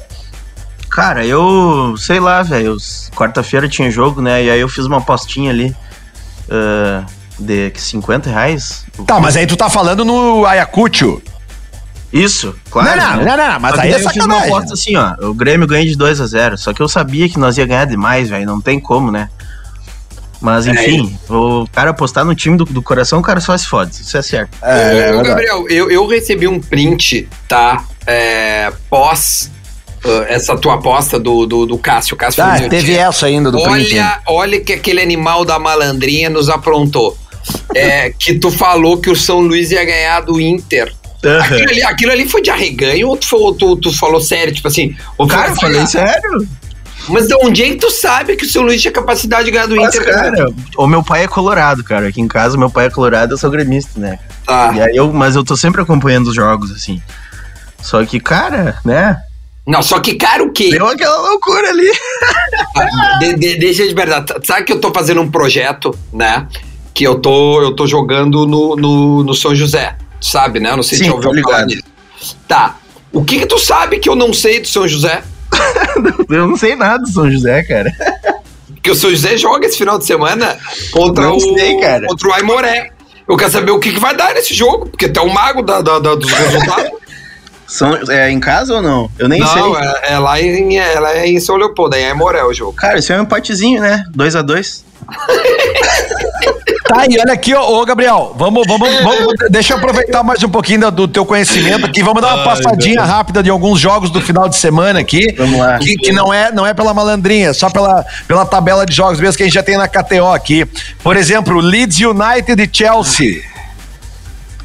Cara, 0.91 1.25
eu 1.25 1.95
sei 1.99 2.19
lá, 2.19 2.43
velho. 2.43 2.77
Quarta-feira 3.15 3.69
tinha 3.69 3.91
jogo, 3.91 4.21
né? 4.21 4.43
E 4.43 4.51
aí 4.51 4.59
eu 4.59 4.69
fiz 4.69 4.87
uma 4.87 4.97
apostinha 4.97 5.51
ali. 5.51 5.77
Uh, 6.49 7.05
de 7.39 7.73
50 7.75 8.31
reais. 8.31 8.85
Tá, 9.07 9.21
mas 9.21 9.37
aí 9.37 9.47
tu 9.47 9.57
tá 9.57 9.69
falando 9.69 10.05
no 10.05 10.45
Ayacucho. 10.47 11.21
Isso, 12.13 12.55
claro. 12.71 13.01
Não, 13.01 13.17
não, 13.17 13.17
né? 13.25 13.37
não, 13.37 13.53
não, 13.53 13.61
mas 13.61 13.79
aí 13.79 13.93
é 13.93 13.99
sacanagem. 13.99 14.07
Eu 14.07 14.11
fiz 14.11 14.25
uma 14.25 14.39
aposta 14.39 14.75
assim, 14.75 14.97
ó. 14.97 15.29
O 15.29 15.35
Grêmio 15.35 15.67
ganha 15.67 15.85
de 15.85 15.97
2 15.97 16.21
a 16.21 16.27
0 16.27 16.57
Só 16.57 16.73
que 16.73 16.81
eu 16.81 16.89
sabia 16.89 17.29
que 17.29 17.39
nós 17.39 17.59
ia 17.59 17.67
ganhar 17.67 17.85
demais, 17.85 18.29
velho. 18.29 18.47
Não 18.47 18.61
tem 18.61 18.79
como, 18.79 19.11
né? 19.11 19.29
Mas 20.41 20.67
é, 20.67 20.71
enfim, 20.71 21.19
é. 21.29 21.33
o 21.33 21.67
cara 21.73 21.91
apostar 21.91 22.25
no 22.25 22.35
time 22.35 22.57
do, 22.57 22.65
do, 22.65 22.83
coração, 22.83 23.21
o 23.21 23.23
cara 23.23 23.41
só 23.41 23.57
se 23.57 23.67
fode. 23.67 23.93
Isso 23.93 24.17
é 24.17 24.23
certo. 24.23 24.57
É, 24.63 25.09
é 25.09 25.23
Gabriel, 25.23 25.67
eu, 25.69 25.91
eu 25.91 26.07
recebi 26.07 26.47
um 26.47 26.61
print, 26.61 27.29
tá? 27.49 27.85
É, 28.07 28.71
pós 28.91 29.51
uh, 30.05 30.25
essa 30.29 30.57
tua 30.57 30.75
aposta 30.75 31.19
do, 31.19 31.47
do, 31.47 31.67
do 31.67 31.79
Cássio. 31.79 32.17
Cássio 32.17 32.45
ah, 32.45 32.69
teve 32.69 32.95
essa 32.95 33.27
ainda 33.27 33.51
do 33.51 33.59
olha, 33.59 33.85
print. 33.85 33.97
Olha 34.27 34.61
que 34.61 34.75
aquele 34.75 35.01
animal 35.01 35.45
da 35.45 35.59
malandrinha 35.59 36.29
nos 36.29 36.49
aprontou. 36.49 37.17
é, 37.75 38.11
que 38.11 38.39
tu 38.39 38.51
falou 38.51 38.99
que 38.99 39.09
o 39.09 39.17
São 39.17 39.41
Luís 39.41 39.71
ia 39.71 39.85
ganhar 39.85 40.21
do 40.21 40.41
Inter 40.41 40.93
Uhum. 41.27 41.41
Aquilo, 41.41 41.71
ali, 41.71 41.83
aquilo 41.83 42.13
ali 42.13 42.29
foi 42.29 42.41
de 42.41 42.51
arreganho 42.51 43.09
ou 43.09 43.17
tu, 43.17 43.53
tu, 43.55 43.77
tu 43.77 43.93
falou 43.93 44.21
sério? 44.21 44.55
Tipo 44.55 44.69
assim, 44.69 44.97
o 45.19 45.27
cara, 45.27 45.51
eu 45.51 45.57
falei 45.57 45.85
sério. 45.87 46.47
Mas 47.09 47.29
de 47.29 47.35
onde 47.37 47.63
é 47.63 47.67
que 47.71 47.77
tu 47.77 47.91
sabe 47.91 48.37
que 48.37 48.45
o 48.45 48.49
seu 48.49 48.63
Luiz 48.63 48.81
tinha 48.81 48.93
capacidade 48.93 49.45
de 49.45 49.51
ganhar 49.51 49.67
do 49.67 49.77
Mas, 49.77 49.95
Inter? 49.95 50.13
Cara, 50.13 50.47
o 50.77 50.87
meu 50.87 51.03
pai 51.03 51.25
é 51.25 51.29
colorado, 51.29 51.85
cara. 51.85 52.09
Aqui 52.09 52.21
em 52.21 52.29
casa, 52.29 52.57
meu 52.57 52.71
pai 52.71 52.87
é 52.87 52.91
colorado, 52.91 53.35
eu 53.35 53.39
sou 53.39 53.51
gremista, 53.51 53.99
né? 53.99 54.19
Tá. 54.45 54.73
E 54.75 54.81
aí 54.81 54.97
eu, 54.97 55.13
mas 55.13 55.37
eu 55.37 55.45
tô 55.45 55.57
sempre 55.57 55.81
acompanhando 55.81 56.29
os 56.29 56.35
jogos, 56.35 56.73
assim. 56.73 57.01
Só 57.81 58.05
que, 58.05 58.19
cara, 58.19 58.79
né? 58.85 59.21
Não, 59.67 59.83
só 59.83 60.01
que, 60.01 60.15
cara, 60.15 60.43
o 60.43 60.53
quê? 60.53 60.71
Deu 60.71 60.87
aquela 60.87 61.17
loucura 61.29 61.71
ali. 61.71 61.91
Ah, 62.77 63.19
de, 63.19 63.35
de, 63.35 63.57
deixa 63.57 63.87
de 63.87 63.95
verdade. 63.95 64.33
Sabe 64.45 64.65
que 64.65 64.73
eu 64.73 64.81
tô 64.81 64.93
fazendo 64.93 65.21
um 65.21 65.31
projeto, 65.31 65.97
né? 66.13 66.47
Que 66.93 67.05
eu 67.05 67.19
tô, 67.19 67.63
eu 67.63 67.75
tô 67.75 67.87
jogando 67.87 68.47
no, 68.47 68.77
no, 68.77 69.25
no 69.25 69.35
São 69.35 69.55
José 69.55 69.97
sabe, 70.21 70.61
né? 70.61 70.71
Eu 70.71 70.77
não 70.77 70.83
sei 70.83 70.99
Sim, 70.99 71.05
se 71.05 71.11
já 71.11 71.15
ouviu 71.29 71.43
falar 71.43 71.65
disso. 71.65 71.85
Tá. 72.47 72.77
O 73.13 73.25
que 73.25 73.39
que 73.41 73.47
tu 73.47 73.59
sabe 73.59 73.99
que 73.99 74.09
eu 74.09 74.15
não 74.15 74.33
sei 74.33 74.61
do 74.61 74.69
São 74.69 74.87
José? 74.87 75.23
eu 76.29 76.47
não 76.47 76.57
sei 76.57 76.77
nada 76.77 77.03
do 77.03 77.11
São 77.11 77.31
José, 77.31 77.63
cara. 77.63 77.93
Que 78.83 78.91
o 78.91 78.95
São 78.95 79.11
José 79.11 79.37
joga 79.37 79.67
esse 79.67 79.79
final 79.79 79.99
de 79.99 80.05
semana 80.05 80.59
contra 80.91 81.25
não 81.25 81.37
o 81.37 81.41
sei, 81.41 81.81
cara. 81.81 82.07
contra 82.07 82.29
o 82.29 82.33
Aimoré. 82.33 82.91
Eu 83.29 83.37
quero 83.37 83.51
saber 83.51 83.73
o 83.73 83.81
que, 83.81 83.93
que 83.93 83.99
vai 83.99 84.15
dar 84.15 84.35
nesse 84.35 84.55
jogo, 84.55 84.87
porque 84.89 85.09
tu 85.09 85.19
é 85.19 85.23
o 85.23 85.33
mago 85.33 85.63
da, 85.63 85.81
da, 85.81 85.99
da 85.99 86.15
dos 86.15 86.31
resultados. 86.31 86.91
São, 87.67 87.99
é 88.09 88.31
em 88.31 88.39
casa 88.39 88.75
ou 88.75 88.83
não? 88.83 89.11
Eu 89.19 89.29
nem 89.29 89.41
não, 89.41 89.49
sei. 89.49 89.61
Não, 89.61 89.77
é, 89.77 90.01
é, 90.11 90.19
lá 90.21 90.41
em, 90.41 90.79
ela 90.79 91.13
é 91.13 91.27
em 91.27 91.41
São 91.41 91.57
Leopoldo, 91.57 91.97
é 91.97 92.03
em 92.03 92.07
Aimoré 92.07 92.45
o 92.45 92.55
jogo. 92.55 92.75
Cara, 92.75 92.99
isso 92.99 93.13
é 93.13 93.19
um 93.19 93.25
empatezinho, 93.25 93.81
né? 93.81 94.05
2 94.15 94.37
a 94.37 94.43
2 94.43 94.85
Tá 96.89 97.01
aí, 97.01 97.19
olha 97.19 97.33
aqui, 97.33 97.53
ô, 97.53 97.81
ô 97.81 97.85
Gabriel, 97.85 98.35
vamos, 98.39 98.65
vamos, 98.67 98.89
vamos, 99.03 99.35
deixa 99.51 99.73
eu 99.73 99.79
aproveitar 99.79 100.23
mais 100.23 100.43
um 100.45 100.49
pouquinho 100.49 100.89
do 100.91 101.09
teu 101.09 101.27
conhecimento 101.27 101.85
aqui, 101.85 102.03
vamos 102.03 102.23
dar 102.23 102.35
uma 102.35 102.45
passadinha 102.45 103.03
rápida 103.03 103.43
de 103.43 103.51
alguns 103.51 103.81
jogos 103.81 104.09
do 104.09 104.21
final 104.21 104.49
de 104.49 104.55
semana 104.57 105.01
aqui, 105.01 105.35
vamos 105.37 105.59
lá. 105.59 105.79
Que, 105.79 105.97
que, 105.97 106.13
não 106.13 106.33
é, 106.33 106.53
não 106.53 106.65
é 106.65 106.73
pela 106.73 106.95
malandrinha, 106.95 107.53
só 107.53 107.69
pela, 107.69 108.05
pela 108.29 108.47
tabela 108.47 108.87
de 108.87 108.95
jogos 108.95 109.19
mesmo 109.19 109.37
que 109.37 109.43
a 109.43 109.47
gente 109.47 109.55
já 109.55 109.63
tem 109.63 109.77
na 109.77 109.89
KTO 109.89 110.33
aqui. 110.33 110.65
Por 111.03 111.17
exemplo, 111.17 111.59
Leeds 111.59 111.99
United 111.99 112.63
e 112.63 112.71
Chelsea. 112.73 113.43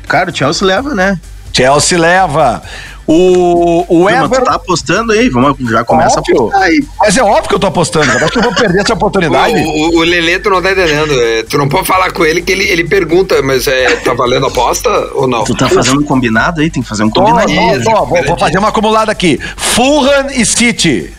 Cara, 0.07 0.29
o 0.29 0.35
Chelsea 0.35 0.67
leva, 0.67 0.93
né? 0.93 1.19
Chelsea 1.53 1.97
leva. 1.97 2.61
O, 3.07 3.85
o 3.89 4.09
Everton. 4.09 4.45
tá 4.45 4.53
apostando 4.53 5.11
aí, 5.11 5.27
vamos, 5.27 5.57
já 5.69 5.83
começa 5.83 6.19
óbvio. 6.19 6.35
a 6.35 6.39
apostar 6.39 6.61
aí. 6.61 6.83
Mas 6.97 7.17
é 7.17 7.23
óbvio 7.23 7.49
que 7.49 7.55
eu 7.55 7.59
tô 7.59 7.67
apostando, 7.67 8.05
cara. 8.05 8.23
Acho 8.23 8.31
que 8.31 8.39
eu 8.39 8.43
vou 8.43 8.55
perder 8.55 8.81
essa 8.81 8.93
oportunidade. 8.93 9.53
O, 9.55 9.67
o, 9.67 9.97
o 9.97 10.03
Lelê, 10.03 10.39
tu 10.39 10.49
não 10.49 10.61
tá 10.61 10.71
entendendo. 10.71 11.11
É, 11.19 11.43
tu 11.43 11.57
não 11.57 11.67
pode 11.67 11.87
falar 11.87 12.11
com 12.13 12.23
ele 12.23 12.41
que 12.41 12.51
ele, 12.51 12.63
ele 12.63 12.85
pergunta, 12.85 13.41
mas 13.41 13.67
é, 13.67 13.97
tá 13.97 14.13
valendo 14.13 14.45
a 14.45 14.49
aposta 14.49 14.89
ou 15.13 15.27
não? 15.27 15.43
Tu 15.43 15.55
tá 15.55 15.67
fazendo 15.67 15.99
um 15.99 16.05
combinado 16.05 16.61
aí? 16.61 16.69
Tem 16.69 16.81
que 16.81 16.87
fazer 16.87 17.03
um 17.03 17.09
combinado. 17.09 17.51
Tô, 17.83 18.05
vou, 18.05 18.23
vou 18.23 18.37
fazer 18.39 18.59
uma 18.59 18.69
acumulada 18.69 19.11
aqui. 19.11 19.39
Fulham 19.57 20.27
e 20.33 20.45
City. 20.45 21.11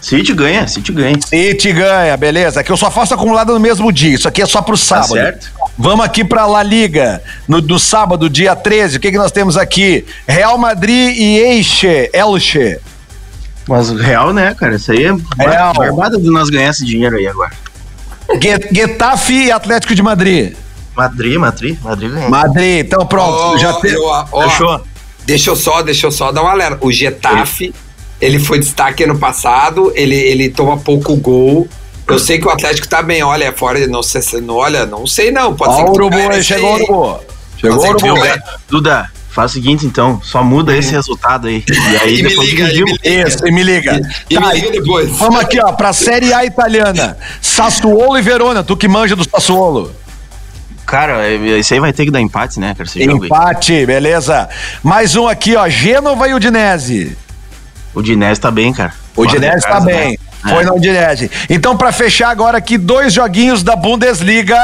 City 0.00 0.32
ganha, 0.32 0.66
City 0.68 0.92
ganha. 0.92 1.18
City 1.20 1.72
ganha, 1.72 2.16
beleza. 2.16 2.62
Que 2.62 2.70
eu 2.70 2.76
só 2.76 2.90
faço 2.90 3.14
acumulada 3.14 3.52
no 3.52 3.58
mesmo 3.58 3.92
dia. 3.92 4.14
Isso 4.14 4.28
aqui 4.28 4.40
é 4.40 4.46
só 4.46 4.62
pro 4.62 4.76
tá 4.76 4.82
sábado. 4.82 5.08
Tá 5.08 5.14
certo. 5.14 5.50
Vamos 5.76 6.04
aqui 6.04 6.24
pra 6.24 6.46
La 6.46 6.62
Liga. 6.62 7.22
No, 7.46 7.60
no 7.60 7.78
sábado, 7.78 8.30
dia 8.30 8.54
13, 8.54 8.96
o 8.96 9.00
que, 9.00 9.10
que 9.10 9.18
nós 9.18 9.32
temos 9.32 9.56
aqui? 9.56 10.04
Real 10.26 10.56
Madrid 10.56 11.16
e 11.16 11.38
Eixe, 11.38 12.10
Elche. 12.12 12.78
Mas 13.66 13.90
Real, 13.90 14.32
né, 14.32 14.54
cara? 14.54 14.76
Isso 14.76 14.92
aí 14.92 15.04
é 15.04 15.12
Real. 15.38 15.74
barbada 15.74 16.18
de 16.18 16.30
nós 16.30 16.48
ganhar 16.48 16.70
esse 16.70 16.84
dinheiro 16.84 17.16
aí 17.16 17.26
agora. 17.26 17.52
Getafe 18.72 19.46
e 19.46 19.52
Atlético 19.52 19.94
de 19.94 20.02
Madrid. 20.02 20.54
Madrid, 20.96 21.36
Madrid, 21.36 21.78
Madrid 21.82 22.10
ganha. 22.10 22.28
Madrid, 22.28 22.86
então 22.86 23.06
pronto. 23.06 23.54
Oh, 23.54 23.58
já 23.58 23.74
tem. 23.74 23.92
Fechou. 23.92 24.80
Deixa 25.24 25.50
eu 25.50 25.56
só, 25.56 25.82
deixa 25.82 26.06
eu 26.06 26.10
só 26.10 26.32
dar 26.32 26.42
uma 26.42 26.50
alerta. 26.50 26.78
O 26.80 26.90
Getafe. 26.90 27.74
Ele 28.20 28.38
foi 28.38 28.58
destaque 28.58 29.04
ano 29.04 29.18
passado, 29.18 29.92
ele, 29.94 30.16
ele 30.16 30.50
toma 30.50 30.76
pouco 30.76 31.14
gol. 31.16 31.68
Eu 32.06 32.18
sei 32.18 32.38
que 32.38 32.46
o 32.46 32.50
Atlético 32.50 32.88
tá 32.88 33.02
bem, 33.02 33.22
olha, 33.22 33.52
fora, 33.52 33.86
não 33.86 34.02
sei, 34.02 34.40
não, 34.40 34.56
olha, 34.56 34.86
não 34.86 35.06
sei 35.06 35.30
não, 35.30 35.54
pode 35.54 35.76
ser 35.76 35.84
que 35.84 35.90
Urubu, 35.90 36.42
chegou 36.42 36.70
o 36.70 36.74
Urubu. 36.74 37.20
Chegou 37.58 37.78
o 37.78 37.88
Urubu. 37.88 38.16
Duda, 38.68 39.10
faz 39.28 39.50
o 39.50 39.54
seguinte 39.54 39.84
então, 39.84 40.20
só 40.24 40.42
muda 40.42 40.74
esse 40.74 40.90
resultado 40.90 41.48
aí. 41.48 41.62
E 41.68 41.96
aí 41.98 42.18
e 42.18 42.22
depois 42.22 42.50
me 42.50 42.62
liga, 42.62 42.72
e 42.72 42.82
me 42.82 42.92
liga. 42.92 43.28
Isso, 43.28 43.46
e 43.46 43.52
me 43.52 43.62
liga. 43.62 44.00
E, 44.30 44.34
tá, 44.34 44.40
me 44.40 44.54
liga 44.54 44.70
depois. 44.72 45.10
Vamos 45.18 45.38
aqui, 45.38 45.60
ó, 45.60 45.72
pra 45.72 45.92
Série 45.92 46.32
A 46.32 46.46
italiana. 46.46 47.18
Sassuolo 47.42 48.18
e 48.18 48.22
Verona, 48.22 48.64
tu 48.64 48.74
que 48.76 48.88
manja 48.88 49.14
do 49.14 49.28
Sassuolo. 49.28 49.92
Cara, 50.86 51.28
isso 51.28 51.74
aí 51.74 51.80
vai 51.80 51.92
ter 51.92 52.06
que 52.06 52.10
dar 52.10 52.22
empate, 52.22 52.58
né, 52.58 52.74
cara? 52.74 52.88
Empate, 52.96 53.84
beleza. 53.84 54.48
Mais 54.82 55.14
um 55.14 55.28
aqui, 55.28 55.54
ó, 55.54 55.68
Gênova 55.68 56.26
e 56.26 56.32
Udinese. 56.32 57.14
O 57.94 58.02
Dinese 58.02 58.40
tá 58.40 58.50
bem, 58.50 58.72
cara. 58.72 58.92
O 59.16 59.26
Dinese 59.26 59.66
tá 59.66 59.80
bem. 59.80 60.10
Né? 60.10 60.16
Foi 60.54 60.62
é. 60.62 60.66
no 60.66 60.80
Dinese. 60.80 61.30
Então, 61.50 61.76
para 61.76 61.90
fechar 61.90 62.30
agora 62.30 62.58
aqui, 62.58 62.78
dois 62.78 63.12
joguinhos 63.12 63.62
da 63.62 63.74
Bundesliga. 63.74 64.58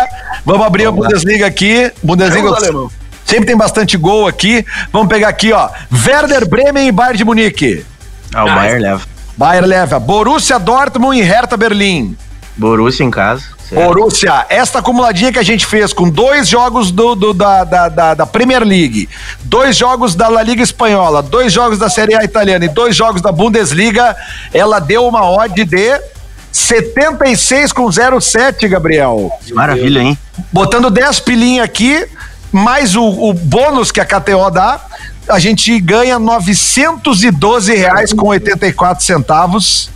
Vamos 0.45 0.67
abrir 0.67 0.85
Vamos 0.85 1.05
a 1.05 1.09
Bundesliga 1.09 1.45
lá. 1.45 1.49
aqui. 1.49 1.91
Bundesliga. 2.03 2.51
Vamos, 2.51 2.93
sempre 3.25 3.47
tem 3.47 3.57
bastante 3.57 3.97
gol 3.97 4.29
aqui. 4.29 4.65
Vamos 4.93 5.09
pegar 5.09 5.29
aqui, 5.29 5.53
ó. 5.53 5.69
Werder 6.07 6.49
Bremen 6.49 6.89
e 6.89 6.93
Bayern 6.93 7.19
de 7.19 7.25
Munique. 7.25 7.85
Ah, 8.33 8.45
o 8.45 8.49
Bayern 8.49 8.83
leva. 8.83 9.03
Bayern 9.37 9.67
leva. 9.67 9.99
Borussia 9.99 10.59
Dortmund 10.59 11.19
e 11.19 11.23
Hertha 11.23 11.57
Berlim. 11.57 12.17
Borussia 12.57 13.05
em 13.05 13.11
casa. 13.11 13.54
Certo. 13.69 13.87
Borussia, 13.87 14.45
esta 14.51 14.81
acumuladinha 14.81 15.33
que 15.33 15.39
a 15.39 15.43
gente 15.43 15.65
fez 15.65 15.93
com 15.93 16.09
dois 16.09 16.47
jogos 16.47 16.91
do, 16.91 17.15
do 17.15 17.33
da, 17.33 17.65
da, 17.65 17.89
da, 17.89 18.15
da, 18.15 18.27
Premier 18.27 18.63
League, 18.63 19.09
dois 19.43 19.75
jogos 19.77 20.15
da 20.15 20.29
La 20.29 20.43
Liga 20.43 20.63
Espanhola, 20.63 21.23
dois 21.23 21.53
jogos 21.53 21.79
da 21.79 21.89
Série 21.89 22.15
A 22.15 22.23
Italiana 22.23 22.67
e 22.67 22.69
dois 22.69 22.95
jogos 22.95 23.23
da 23.23 23.33
Bundesliga, 23.33 24.15
ela 24.53 24.81
deu 24.81 25.07
uma 25.07 25.29
odd 25.31 25.65
de 25.65 26.01
76 26.53 27.73
com 27.73 27.91
07, 27.91 28.69
Gabriel. 28.69 29.31
Maravilha, 29.53 30.01
hein? 30.01 30.19
Botando 30.53 30.91
10 30.91 31.21
pilinha 31.21 31.65
aqui, 31.65 32.07
mais 32.53 32.95
o, 32.95 33.03
o 33.03 33.33
bônus 33.33 33.91
que 33.91 34.01
a 34.01 34.05
KTO 34.05 34.51
dá, 34.51 34.79
a 35.27 35.39
gente 35.39 35.81
ganha 35.81 36.19
912 36.19 37.75
reais 37.75 38.13
com 38.13 38.27
84 38.29 39.03
centavos 39.03 39.94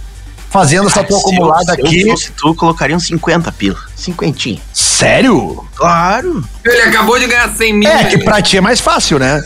fazendo 0.51 0.87
essa 0.89 1.05
tua 1.05 1.19
acumulada 1.19 1.73
aqui. 1.73 2.03
Se 2.03 2.11
fosse 2.11 2.33
tu, 2.33 2.55
colocaria 2.55 2.97
uns 2.97 3.07
50 3.07 3.53
pila. 3.53 3.79
Cinquentinho. 3.95 4.61
Sério? 4.73 5.65
Claro. 5.77 6.43
Ele 6.65 6.83
acabou 6.83 7.19
de 7.19 7.27
ganhar 7.27 7.49
100 7.49 7.73
mil. 7.73 7.89
É, 7.89 8.05
que 8.05 8.19
pra 8.19 8.43
ti 8.43 8.57
é 8.57 8.61
mais 8.61 8.81
fácil, 8.81 9.19
né? 9.19 9.43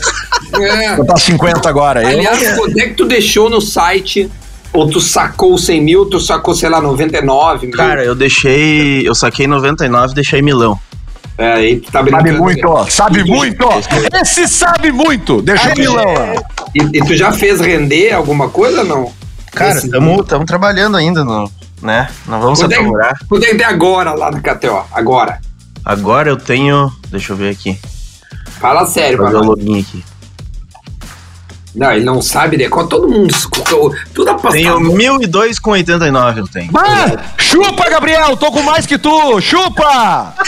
É. 0.53 0.95
Botar 0.95 1.17
50 1.17 1.67
agora. 1.67 2.07
Aliás, 2.07 2.41
eu... 2.41 2.57
quando 2.57 2.77
é 2.79 2.87
que 2.87 2.93
tu 2.93 3.05
deixou 3.05 3.49
no 3.49 3.61
site 3.61 4.29
ou 4.71 4.89
tu 4.89 4.99
sacou 4.99 5.57
100 5.57 5.81
mil, 5.81 5.99
ou 5.99 6.05
tu 6.07 6.19
sacou, 6.19 6.55
sei 6.55 6.69
lá, 6.69 6.81
99 6.81 7.67
mil? 7.67 7.75
Cara, 7.77 8.03
eu 8.03 8.15
deixei. 8.15 9.07
Eu 9.07 9.13
saquei 9.13 9.45
99 9.45 10.11
e 10.11 10.15
deixei 10.15 10.41
milão. 10.41 10.79
É, 11.37 11.53
aí 11.53 11.79
tu 11.79 11.91
tá 11.91 12.01
brincando. 12.01 12.27
Sabe 12.27 12.39
muito, 12.39 12.67
ó. 12.67 12.85
Sabe 12.89 13.23
muito, 13.23 13.65
ó. 13.65 13.81
Esse 14.21 14.47
sabe 14.47 14.91
muito. 14.91 15.41
Deixa 15.41 15.73
o 15.73 15.77
milão, 15.77 16.05
ó. 16.05 16.41
E, 16.75 16.97
e, 16.97 17.05
tu 17.05 17.15
já 17.15 17.31
fez 17.31 17.59
render 17.59 18.13
alguma 18.13 18.49
coisa 18.49 18.79
ou 18.79 18.85
não? 18.85 19.22
Cara, 19.53 19.77
estamos 19.77 20.25
trabalhando 20.45 20.97
ainda, 20.97 21.23
no, 21.23 21.49
né? 21.81 22.09
Não 22.25 22.39
vamos 22.39 22.59
quando 22.59 22.73
apavorar. 22.73 23.11
É, 23.21 23.25
quando 23.27 23.43
é 23.43 23.55
que 23.55 23.63
agora 23.63 24.13
lá 24.13 24.31
no 24.31 24.41
KTO? 24.41 24.85
Agora. 24.91 25.39
Agora 25.85 26.29
eu 26.29 26.37
tenho. 26.37 26.91
Deixa 27.09 27.33
eu 27.33 27.37
ver 27.37 27.49
aqui. 27.49 27.79
Fala 28.59 28.85
sério, 28.85 29.17
Vou 29.17 29.27
fazer 29.27 29.37
o 29.37 29.43
login 29.43 29.81
aqui. 29.81 30.03
Não, 31.75 31.91
ele 31.91 32.05
não 32.05 32.21
sabe 32.21 32.55
decorar. 32.55 32.87
Todo 32.87 33.07
mundo 33.07 33.31
escutou. 33.31 33.93
Tudo 34.13 34.29
apostado. 34.29 34.53
Tenho 34.53 34.79
1.002 34.79 35.59
com 35.59 35.71
89, 35.71 36.41
eu 36.41 36.47
tenho. 36.47 36.69
Ah, 36.75 37.33
chupa, 37.37 37.89
Gabriel! 37.89 38.37
Tô 38.37 38.51
com 38.51 38.61
mais 38.61 38.85
que 38.85 38.97
tu! 38.97 39.41
Chupa! 39.41 40.35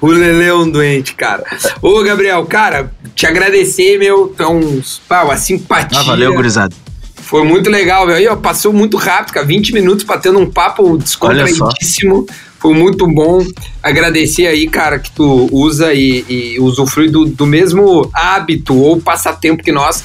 o 0.00 0.06
Lele 0.08 0.44
é 0.44 0.54
um 0.54 0.68
doente, 0.68 1.14
cara. 1.14 1.44
Ô, 1.80 2.02
Gabriel, 2.02 2.44
cara, 2.46 2.92
te 3.14 3.26
agradecer, 3.26 3.98
meu. 3.98 4.32
Então, 4.34 4.82
pá, 5.08 5.22
uma 5.22 5.36
simpatia. 5.36 6.00
Ah, 6.00 6.02
valeu, 6.02 6.34
gurizada. 6.34 6.74
Foi 7.16 7.42
muito 7.42 7.70
legal, 7.70 8.06
ó, 8.30 8.36
passou 8.36 8.72
muito 8.72 8.96
rápido, 8.96 9.34
cara. 9.34 9.46
20 9.46 9.72
minutos 9.72 10.04
batendo 10.04 10.38
um 10.38 10.50
papo 10.50 10.98
descontraidíssimo. 10.98 12.26
Foi 12.64 12.72
muito 12.72 13.06
bom 13.06 13.46
agradecer 13.82 14.46
aí, 14.46 14.66
cara, 14.66 14.98
que 14.98 15.10
tu 15.10 15.50
usa 15.52 15.92
e, 15.92 16.24
e 16.26 16.58
usufrui 16.58 17.10
do, 17.10 17.26
do 17.26 17.44
mesmo 17.44 18.10
hábito 18.10 18.74
ou 18.74 18.98
passatempo 18.98 19.62
que 19.62 19.70
nós, 19.70 20.02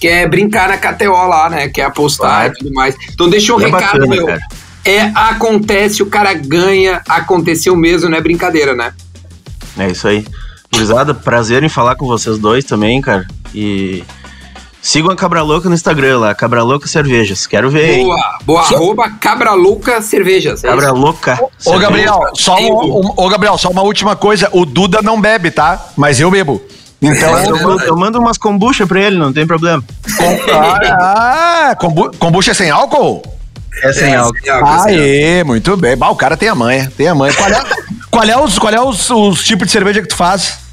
que 0.00 0.08
é 0.08 0.26
brincar 0.26 0.70
na 0.70 0.76
KTO 0.76 1.12
lá, 1.12 1.48
né? 1.48 1.68
Que 1.68 1.80
é 1.80 1.84
apostar 1.84 2.28
claro. 2.28 2.52
e 2.52 2.58
tudo 2.58 2.74
mais. 2.74 2.96
Então 3.14 3.30
deixa 3.30 3.54
um 3.54 3.60
é 3.60 3.66
recado, 3.66 4.00
bacana, 4.00 4.06
meu. 4.08 4.26
Cara. 4.26 4.40
É, 4.84 5.02
acontece, 5.14 6.02
o 6.02 6.06
cara 6.06 6.34
ganha, 6.34 7.00
aconteceu 7.08 7.76
mesmo, 7.76 8.10
não 8.10 8.18
é 8.18 8.20
brincadeira, 8.20 8.74
né? 8.74 8.92
É 9.78 9.88
isso 9.88 10.08
aí. 10.08 10.26
Gurizada, 10.72 11.14
prazer 11.14 11.62
em 11.62 11.68
falar 11.68 11.94
com 11.94 12.08
vocês 12.08 12.38
dois 12.38 12.64
também, 12.64 13.00
cara. 13.00 13.24
E 13.54 14.02
Sigam 14.82 15.10
a 15.10 15.16
Cabra 15.16 15.42
Louca 15.42 15.68
no 15.68 15.74
Instagram 15.74 16.18
lá, 16.18 16.34
Cabra 16.34 16.62
Louca 16.62 16.88
Cervejas. 16.88 17.46
Quero 17.46 17.70
ver. 17.70 18.02
Boa, 18.02 18.16
hein? 18.16 18.22
boa. 18.44 18.60
Arroba 18.62 19.10
Cabra 19.10 19.52
Louca 19.52 20.00
Cervejas. 20.00 20.64
É 20.64 20.68
Cabra 20.68 20.90
Louca. 20.90 21.38
Ô, 21.66 21.78
Gabriel, 21.78 22.20
só 22.34 22.56
um, 22.56 23.12
ô, 23.16 23.28
Gabriel, 23.28 23.58
só 23.58 23.68
uma 23.68 23.82
última 23.82 24.16
coisa. 24.16 24.48
O 24.52 24.64
Duda 24.64 25.02
não 25.02 25.20
bebe, 25.20 25.50
tá? 25.50 25.90
Mas 25.96 26.18
eu 26.18 26.30
bebo. 26.30 26.62
Então 27.02 27.38
eu, 27.38 27.62
mando, 27.62 27.82
eu 27.84 27.96
mando 27.96 28.18
umas 28.18 28.36
kombucha 28.36 28.86
pra 28.86 29.00
ele, 29.00 29.16
não 29.16 29.32
tem 29.32 29.46
problema. 29.46 29.82
Ah, 30.52 31.74
kombu, 31.78 32.10
kombucha 32.18 32.50
é 32.50 32.54
sem 32.54 32.70
álcool? 32.70 33.22
É 33.82 33.92
sem 33.92 34.12
é, 34.12 34.16
álcool. 34.16 34.38
Sem 34.42 34.50
álcool 34.50 34.82
Aê, 34.86 35.44
muito 35.44 35.76
bem. 35.76 35.96
Bah, 35.96 36.10
o 36.10 36.16
cara 36.16 36.36
tem 36.36 36.48
a 36.48 36.54
manha, 36.54 36.92
tem 36.96 37.08
a 37.08 37.14
manha. 37.14 37.32
Qual 37.32 37.48
é, 37.48 37.62
qual 38.10 38.24
é, 38.24 38.36
os, 38.38 38.58
qual 38.58 38.72
é 38.72 38.80
os, 38.80 39.10
os 39.10 39.44
tipos 39.44 39.66
de 39.66 39.72
cerveja 39.72 40.02
que 40.02 40.08
tu 40.08 40.16
faz? 40.16 40.69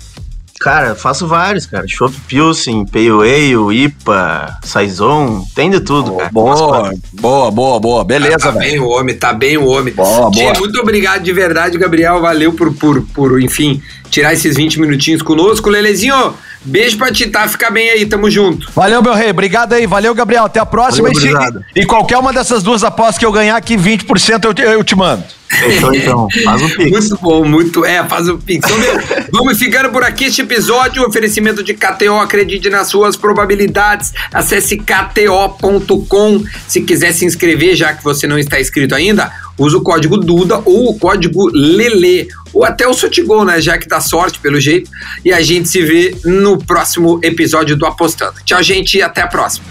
Cara, 0.60 0.96
faço 0.96 1.28
vários, 1.28 1.65
cara. 1.65 1.86
Chopp 1.88 2.15
Pilsen, 2.28 2.86
Pale 2.86 3.10
Ale, 3.10 3.84
IPA, 3.84 4.60
Saison, 4.63 5.46
tem 5.56 5.70
de 5.70 5.80
tudo, 5.80 6.15
oh, 6.15 6.17
cara. 6.17 6.30
Boa, 6.32 6.96
boa, 7.13 7.52
boa, 7.52 7.80
boa. 7.80 8.04
Beleza, 8.04 8.36
ah, 8.36 8.39
tá 8.39 8.52
velho. 8.52 8.72
bem 8.72 8.80
o 8.80 8.88
homem, 8.88 9.15
tá 9.15 9.34
bem 9.34 9.58
o 9.58 9.65
homem. 9.67 9.93
Boa, 9.93 10.30
boa. 10.32 10.54
muito 10.60 10.80
obrigado 10.80 11.24
de 11.24 11.32
verdade, 11.32 11.78
Gabriel. 11.78 12.22
Valeu 12.22 12.54
por, 12.54 12.74
por, 12.74 13.02
por, 13.13 13.41
enfim, 13.41 13.82
tirar 14.10 14.34
esses 14.34 14.56
20 14.56 14.80
minutinhos 14.80 15.22
conosco. 15.22 15.70
Lelezinho, 15.70 16.34
Beijo 16.63 16.98
pra 16.98 17.12
ti, 17.12 17.28
tá? 17.28 17.48
Fica 17.48 17.70
bem 17.70 17.89
aí, 17.89 18.06
tamo 18.06 18.30
junto. 18.30 18.70
Valeu, 18.74 19.02
meu 19.02 19.13
rei. 19.13 19.30
Obrigado 19.30 19.74
aí. 19.74 19.86
Valeu, 19.86 20.13
Gabriel. 20.13 20.46
Até 20.46 20.60
a 20.60 20.65
próxima. 20.65 21.10
Valeu, 21.12 21.62
e, 21.76 21.82
e, 21.82 21.86
qualquer 21.86 22.17
uma 22.17 22.34
dessas 22.34 22.63
duas 22.63 22.84
apostas 22.84 23.17
que 23.17 23.26
eu 23.26 23.32
ganhar 23.32 23.56
aqui, 23.56 23.78
20% 23.78 24.46
eu 24.46 24.54
te, 24.54 24.62
eu 24.62 24.84
te 24.84 24.96
mando. 24.96 25.24
Fechou 25.50 25.93
então. 25.93 26.28
Faz 26.43 26.62
o 26.62 26.70
Pix. 26.76 26.91
Muito 26.91 27.17
bom, 27.22 27.46
muito. 27.46 27.86
É, 27.86 28.04
faz 28.04 28.28
o 28.28 28.38
Pix. 28.38 28.70
Então, 28.70 28.78
meu, 28.78 29.00
vamos 29.32 29.58
ficando 29.58 29.89
por 29.89 30.04
aqui 30.04 30.26
este 30.26 30.41
episódio. 30.41 31.04
Oferecimento 31.08 31.63
de 31.63 31.74
KTO. 31.74 32.20
Acredite 32.20 32.70
nas 32.70 32.88
suas 32.88 33.15
probabilidades. 33.15 34.13
Acesse 34.34 34.78
kto.com. 34.78 36.43
Se 36.67 36.82
quiser 36.82 37.13
se 37.13 37.26
inscrever, 37.26 37.76
já 37.76 37.93
que 37.93 38.04
você 38.04 38.28
não 38.28 38.38
está 38.38 38.60
inscrito 38.60 38.93
ainda 38.93 39.32
usa 39.58 39.78
o 39.78 39.82
código 39.82 40.17
Duda 40.17 40.62
ou 40.65 40.89
o 40.89 41.00
código 41.00 41.50
Lele, 41.52 42.28
ou 42.58 42.65
até 42.65 42.88
o 42.88 42.93
Sotigol, 42.93 43.46
né? 43.46 43.62
Já 43.62 43.78
que 43.78 43.88
dá 43.88 44.02
sorte, 44.02 44.39
pelo 44.39 44.60
jeito. 44.60 44.89
E 45.24 45.32
a 45.32 45.41
gente 45.41 45.70
se 45.70 45.80
vê 45.84 46.15
no 46.26 46.58
próximo 46.58 47.20
episódio 47.22 47.78
do 47.78 47.86
Apostando. 47.86 48.41
Tchau, 48.43 48.63
gente, 48.63 48.98
e 48.98 49.02
até 49.04 49.22
a 49.22 49.28
próxima. 49.28 49.65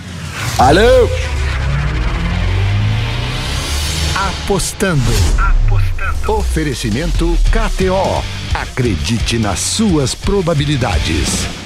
Valeu! 0.57 1.11
Apostando. 4.15 5.03
Apostando. 5.37 6.33
Oferecimento 6.33 7.37
KTO. 7.51 8.23
Acredite 8.55 9.37
nas 9.37 9.59
suas 9.59 10.15
probabilidades. 10.15 11.66